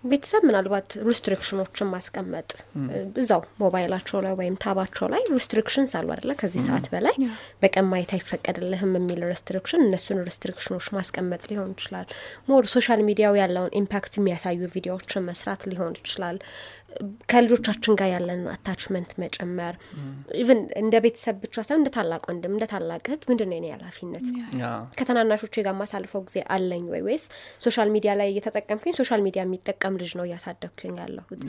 [0.04, 2.82] ቤተሰብ ምናልባት restriction ኦችን ማስቀመጥ እ፣
[3.22, 6.32] እዛው ሞባይላቸው ላይ ወይም tab ኣቸው ላይ restrictions አሉ አደለ?
[6.42, 7.16] ከዚህ ሰዓት በላይ
[7.64, 12.08] በቀን ማየት አይፈቀድልህም የሚል restriction፣ እነሱን restriction ኦች ማስቀመጥ ሊሆን ይችላል።
[12.48, 16.40] more social media ው ያለውን impact የሚያሳዩ ቪዲዮዎችን መስራት ሊሆን ይችላል።
[17.32, 19.74] ከልጆቻችን ጋር ያለን attachment መጨመር
[20.42, 24.26] even እንደ ቤተሰብ ብቻ ሳይሆን እንደ ታላቅ ወንድም እንደ ታላቅ እህት ምንድን ነው የኔ ኃላፊነት?
[24.62, 24.66] ያ
[25.00, 27.26] ከተናናሾቼ ጋር ማሳልፈው ጊዜ አለኝ ወይ ወይስ
[27.66, 31.44] social media ላይ እየተጠቀምኩኝ social media የሚጠቀም ልጅ ነው እያሳደግኩኝ ያለሁት?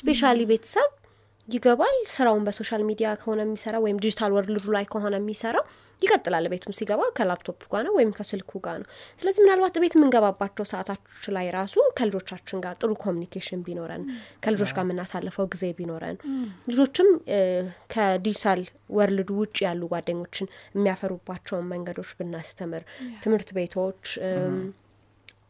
[0.00, 0.90] specially ቤተሰብ
[1.48, 5.64] ይገባል። ስራውን በ social media ከሆነ የሚሰራ ወይም digital world ኡ ላይ ከሆነ የሚሰራው
[6.02, 8.86] ይቀጥላል። ቤቱም ሲገባ ከላፕቶፕ ጋር ነው ወይም ከስልኩ ጋር ነው።
[9.20, 11.02] ስለዚህ ምናልባት ቤት የምንገባባቸው ሰዓታት
[11.36, 14.04] ላይ ራሱ ከልጆቻችን ጋር ጥሩ communication ቢኖረን
[14.44, 16.16] ከልጆች ጋር የምናሳልፈው ጊዜ ቢኖረን
[16.70, 17.10] ልጆችም
[17.94, 18.62] ከ digital
[18.98, 22.84] world ኡ ውጭ ያሉ ጓደኞችን የሚያፈሩባቸውን መንገዶች ብናስተምር
[23.24, 24.04] ትምህርት ቤቶች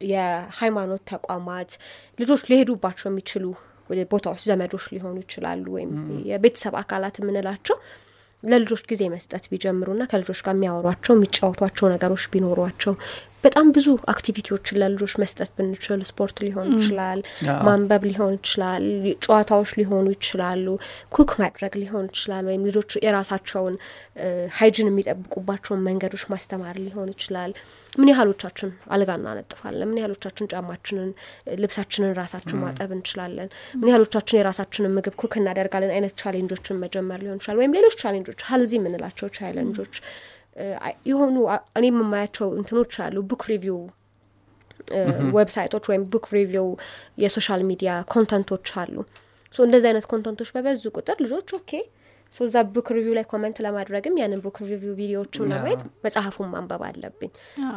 [0.09, 1.71] የሃይማኖት ተቋማት
[2.19, 3.45] ልጆች ሊሄዱባቸው የሚችሉ
[4.13, 5.93] ቦታዎች ዘመዶች ሊሆኑ ይችላሉ ወይም
[6.31, 7.77] የቤተሰብ አካላት የምንላቸው
[8.45, 12.95] ለልጆች ጊዜ መስጠት ቢጀምሩና ከልጆች ጋር የሚያወሯቸው የሚጫወቷቸው ነገሮች ቢኖሯቸው
[13.45, 17.21] በጣም ብዙ አክቲቪቲዎችን ለልጆች መስጠት ብንችል ስፖርት ሊሆን ይችላል
[17.67, 18.85] ማንበብ ሊሆን ይችላል
[19.25, 20.67] ጨዋታዎች ሊሆኑ ይችላሉ
[21.17, 23.77] cook ማድረግ ሊሆን ይችላል ወይም ልጆች የራሳቸውን
[24.59, 27.53] hygiene የሚጠብቁባቸውን መንገዶች ማስተማር ሊሆን ይችላል።
[27.99, 29.89] ምን ያህሎቻችን አልጋ እናነጥፋለን?
[29.91, 31.11] ምን ያህሎቻችን ጫማችንን
[31.63, 33.49] ልብሳችንን ራሳችን ማጠብ እንችላለን?
[33.75, 35.93] ምን ያህሎቻችን የራሳችንን ምግብ cook እናደርጋለን?
[35.97, 39.95] አይነት challenge ኦችን መጀመር ሊሆን ይችላል። ወይም ሌሎች challenge ኦች healthy የምንላቸው challenge ኦች
[41.11, 41.37] የሆኑ
[41.79, 43.79] እኔ የማያቸው እንትኖች አሉ። book review
[45.37, 46.67] website ኦች ወይም book review
[47.23, 48.97] የ social media content ኦች አሉ።
[49.55, 51.71] So እንደዚህ አይነት content ኦች በበዙ ቁጥር ልጆች okay።
[52.35, 57.31] So እዛ book review ላይ comment ለማድረግም ያንን book review ቪዲዮዎችን ለማየት መጽሐፉን ማንበብ አለብኝ።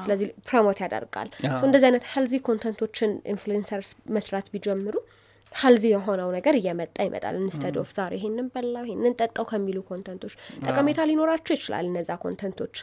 [0.04, 4.96] ስለዚህ promote ያደርጋል። So እንደዚህ አይነት healthy content ኦችን influencers መስራት ቢጀምሩ
[5.58, 10.34] healthy የሆነው ነገር እየመጣ ይመጣል። instead of ዛሬ ይሄንን በላው ይሄንን ጠጣው ከሚሉ content ኦች
[10.66, 12.76] ጠቀሜታ ሊኖራቸው ይችላል። እነዛ content ኦች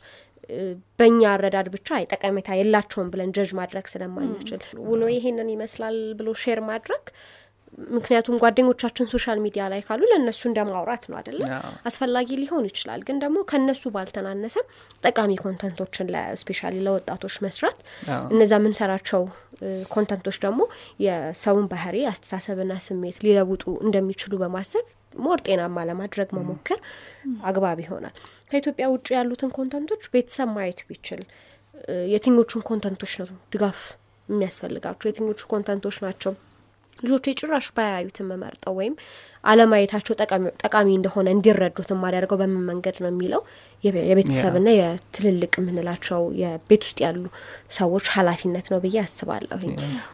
[0.98, 7.04] በእኛ አረዳድ ብቻ ጠቀሜታ የላቸውም ብለን ጀጅ ማድረግ ስለማንችል። ውሎ ይሄንን ይመስላል ብሎ share ማድረግ
[7.94, 13.00] ምክንያቱም ጓደኞቻችን social media ላይ ካሉ ለእነሱ እንደ ማውራት ነው አይደለም አዎ። አስፈላጊ ሊሆን ይችላል።
[13.08, 14.56] ግን ደግሞ ከነሱ ባልተናነሰ
[15.04, 17.80] ጠቃሚ content ኦችን especially ለወጣቶች መስራት
[18.32, 19.24] እነዛ የምንሰራቸው
[19.92, 20.60] content ኦች ደግሞ
[21.04, 24.86] የሰውን ባህሪ አስተሳሰብና ስሜት ሊለውጡ እንደሚችሉ በማሰብ
[25.18, 26.78] more ጤናማ ለማድረግ መሞከር
[27.48, 28.14] አግባብ ይሆናል።
[28.50, 31.20] ከኢትዮጵያ ውጭ ያሉትን content ኦች ቤተሰብ ማየት ቢችል
[32.12, 33.78] የትኞቹን content ኦች ነው ድጋፍ
[34.28, 35.06] የሚያስፈልጋቸው?
[35.08, 36.32] የትኞቹ content ኦች ናቸው
[37.02, 38.94] ልጆች ጭራሽ ባያዩት የምመርጠው ወይም
[39.44, 43.40] አለማየታቸው ጠቃሚ- ጠቃሚ እንደሆነ እንዲረዱት የማደርገው በምን መንገድ ነው የሚለው
[43.84, 47.24] የቤ- የቤተሰብና የትልልቅ የምንላቸው የቤት ውስጥ ያሉ
[47.76, 49.60] ሰዎች ኃላፊነት ነው ብዬ አስባለሁ።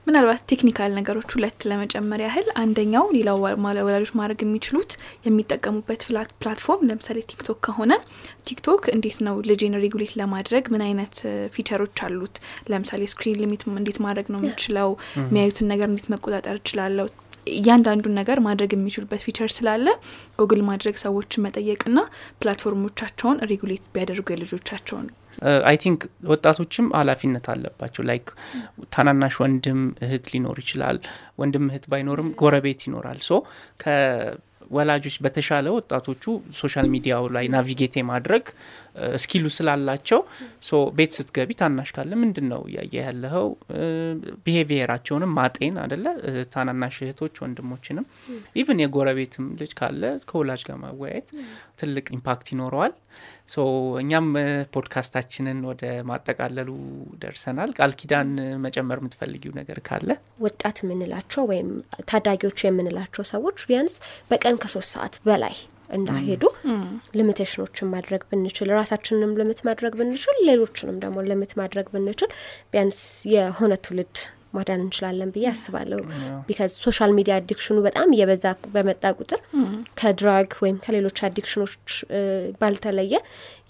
[0.07, 3.39] ምናልባት technical ነገሮች ሁለት ለመጨመር ያህል አንደኛው ሌላው
[3.83, 4.93] ወላጆች ማድረግ የሚችሉት
[5.29, 7.93] የሚጠቀሙበት ፍላት- platform ለምሳሌ ቲክቶክ ከሆነ
[8.47, 11.17] ቲክቶክ እንዴት ነው ልጄን regulate ለማድረግ ምን አይነት
[11.55, 12.35] feature ኦች አሉት?
[12.71, 14.91] ለምሳሌ screen limit እንዴት ማድረግ ነው የምችለው?
[15.23, 17.09] የሚያዩትን ነገር እንዴት መቆጣጠር እችላለሁ?
[17.53, 19.87] እያንዳንዱን ነገር ማድረግ የሚችሉበት feature ስላለ
[20.41, 21.99] ጉግል ማድረግ ሰዎችን መጠየቅና
[22.41, 25.09] platform ኦቻቸውን regulate ቢያደርጉ የልጆቻቸውን።
[25.65, 26.01] I think
[26.31, 28.29] ወጣቶችም ኃላፊነት አለባቸው። Like
[28.95, 30.99] ታናናሽ ወንድም እህት ሊኖር ይችላል።
[31.39, 33.41] ወንድም እህት ባይኖርም ጎረቤት ይኖራል። So
[34.71, 36.25] ከወላጆች በተሻለ ወጣቶቹ
[36.59, 38.45] social media ው ላይ navigate የማድረግ
[39.23, 40.21] skill ኡ ስላላቸው
[40.99, 43.47] ቤት ስትገቢ ታናሽ ካለ ምንድን ነው እያየ ያለኸው
[44.45, 46.07] behavior ኣቸውንም ማጤን አደለ
[46.55, 48.07] ታናናሽ እህቶች ወንድሞችንም
[48.63, 51.29] even የጎረቤትም ልጅ ካለ ከወላጅ ጋር ማወያየት
[51.83, 52.95] ትልቅ impact ይኖረዋል
[54.01, 54.45] እኛም እ፣
[54.75, 56.71] ፖድካስታችንን ወደ ማጠቃለሉ
[57.23, 58.31] ደርሰናል። ቃል ኪዳን
[58.65, 60.09] መጨመር የምትፈልጊው ነገር ካለ?
[60.41, 61.69] ወጣት የምንላቸው ወይም
[62.11, 63.97] ታዳጊዎች የምንላቸው ሰዎች ቢያንስ
[64.31, 65.57] በቀን ከሶስት ሰዓት በላይ
[65.91, 66.43] እንዳሄዱ
[67.19, 72.31] limitation ኦችን ማድረግ ብንችል ራሳችንንም limit ማድረግ ብንችል ሌሎችንም ደግሞ limit ማድረግ ብንችል
[72.73, 72.99] ቢያንስ
[73.33, 74.19] የሆነ ትውልድ
[74.53, 76.01] ማዳን እንችላለን ብዬ አስባለሁ።
[76.49, 78.45] Because social media addiction ኡ በጣም እየበዛ
[78.75, 79.41] በመጣ ቁጥር
[80.01, 81.89] ከ drug ወይም ከሌሎች addiction ኦች
[82.61, 83.15] ባልተለየ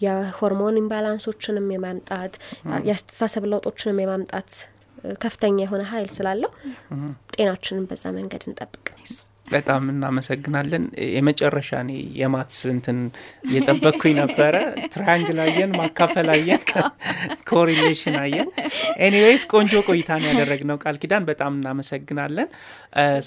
[0.05, 2.37] የሆርሞን imbalance ኦችንም የማምጣት
[2.89, 4.53] የአስተሳሰብ ለውጦችንም የማምጣት
[5.23, 6.51] ከፍተኛ የሆነ ኃይል ስላለው
[7.35, 8.87] ጤናችንን በዛ መንገድ እንጠብቅ
[9.51, 10.85] በጣም እናመሰግናለን።
[11.15, 12.99] የመጨረሻ እኔ የ maths እንትን
[13.49, 14.55] እየጠበቅኩኝ ነበረ።
[14.95, 16.63] Triangle አየን ማካፈል አየን
[17.51, 18.49] correlation አየን።
[19.07, 22.49] Anyways ቆንጆ ቆይታን ያደረግነው ቃል ኪዳን በጣም እናመሰግናለን።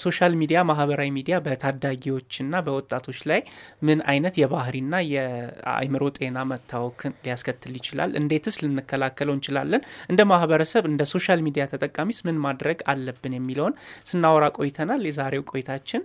[0.02, 3.40] Social media ማህበራዊ ሚዲያ በታዳጊዎችና በወጣቶች ላይ
[3.86, 8.10] ምን አይነት የባህሪና የአእምሮ ጤና መታወክን ሊያስከትል ይችላል?
[8.20, 9.82] እንዴትስ ልንከላከለው እንችላለን?
[10.10, 13.76] እንደ ማህበረሰብ እንደ social media ተጠቃሚስ ምን ማድረግ አለብን የሚለውን
[14.10, 16.02] ስናወራ ቆይተናል። የዛሬው ቆይታችን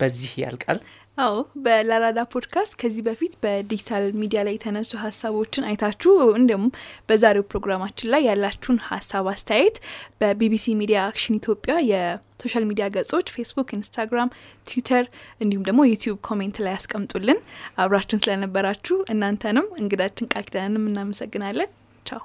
[0.00, 0.80] በዚህ ያልቃል
[1.18, 1.32] አዎ
[1.64, 6.64] በላራዳ ፖድካስት ከዚህ በፊት በ digital media ላይ የተነሱ ሀሳቦችን አይታችሁ እንዲሁም
[7.08, 9.76] በዛሬው ፕሮግራማችን ላይ ያላችሁን ሀሳብ አስተያየት
[10.20, 14.34] በቢቢሲ ሚዲያ አክሽን ኢትዮጵያ የ social media ገጾች ፌስቡክ፣ ኢንስታግራም፣
[14.66, 15.04] ትዊተር
[15.40, 17.40] እንዲሁም ደግሞ ዩቲዩብ comment ላይ ያስቀምጡልን።
[17.78, 20.48] አብራችሁን ስለነበራችሁ እናንተንም እንግዳችን ቃል
[20.84, 21.70] እናመሰግናለን።
[22.06, 22.22] ቻው።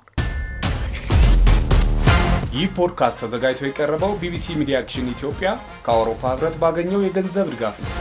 [2.58, 5.50] ይህ ፖድካስት ተዘጋጅቶ የቀረበው ቢቢሲ ሚዲያ አክሽን ኢትዮጵያ
[5.86, 7.92] ከአውሮፓ ህብረት ባገኘው የገንዘብ ድጋፍ ነው።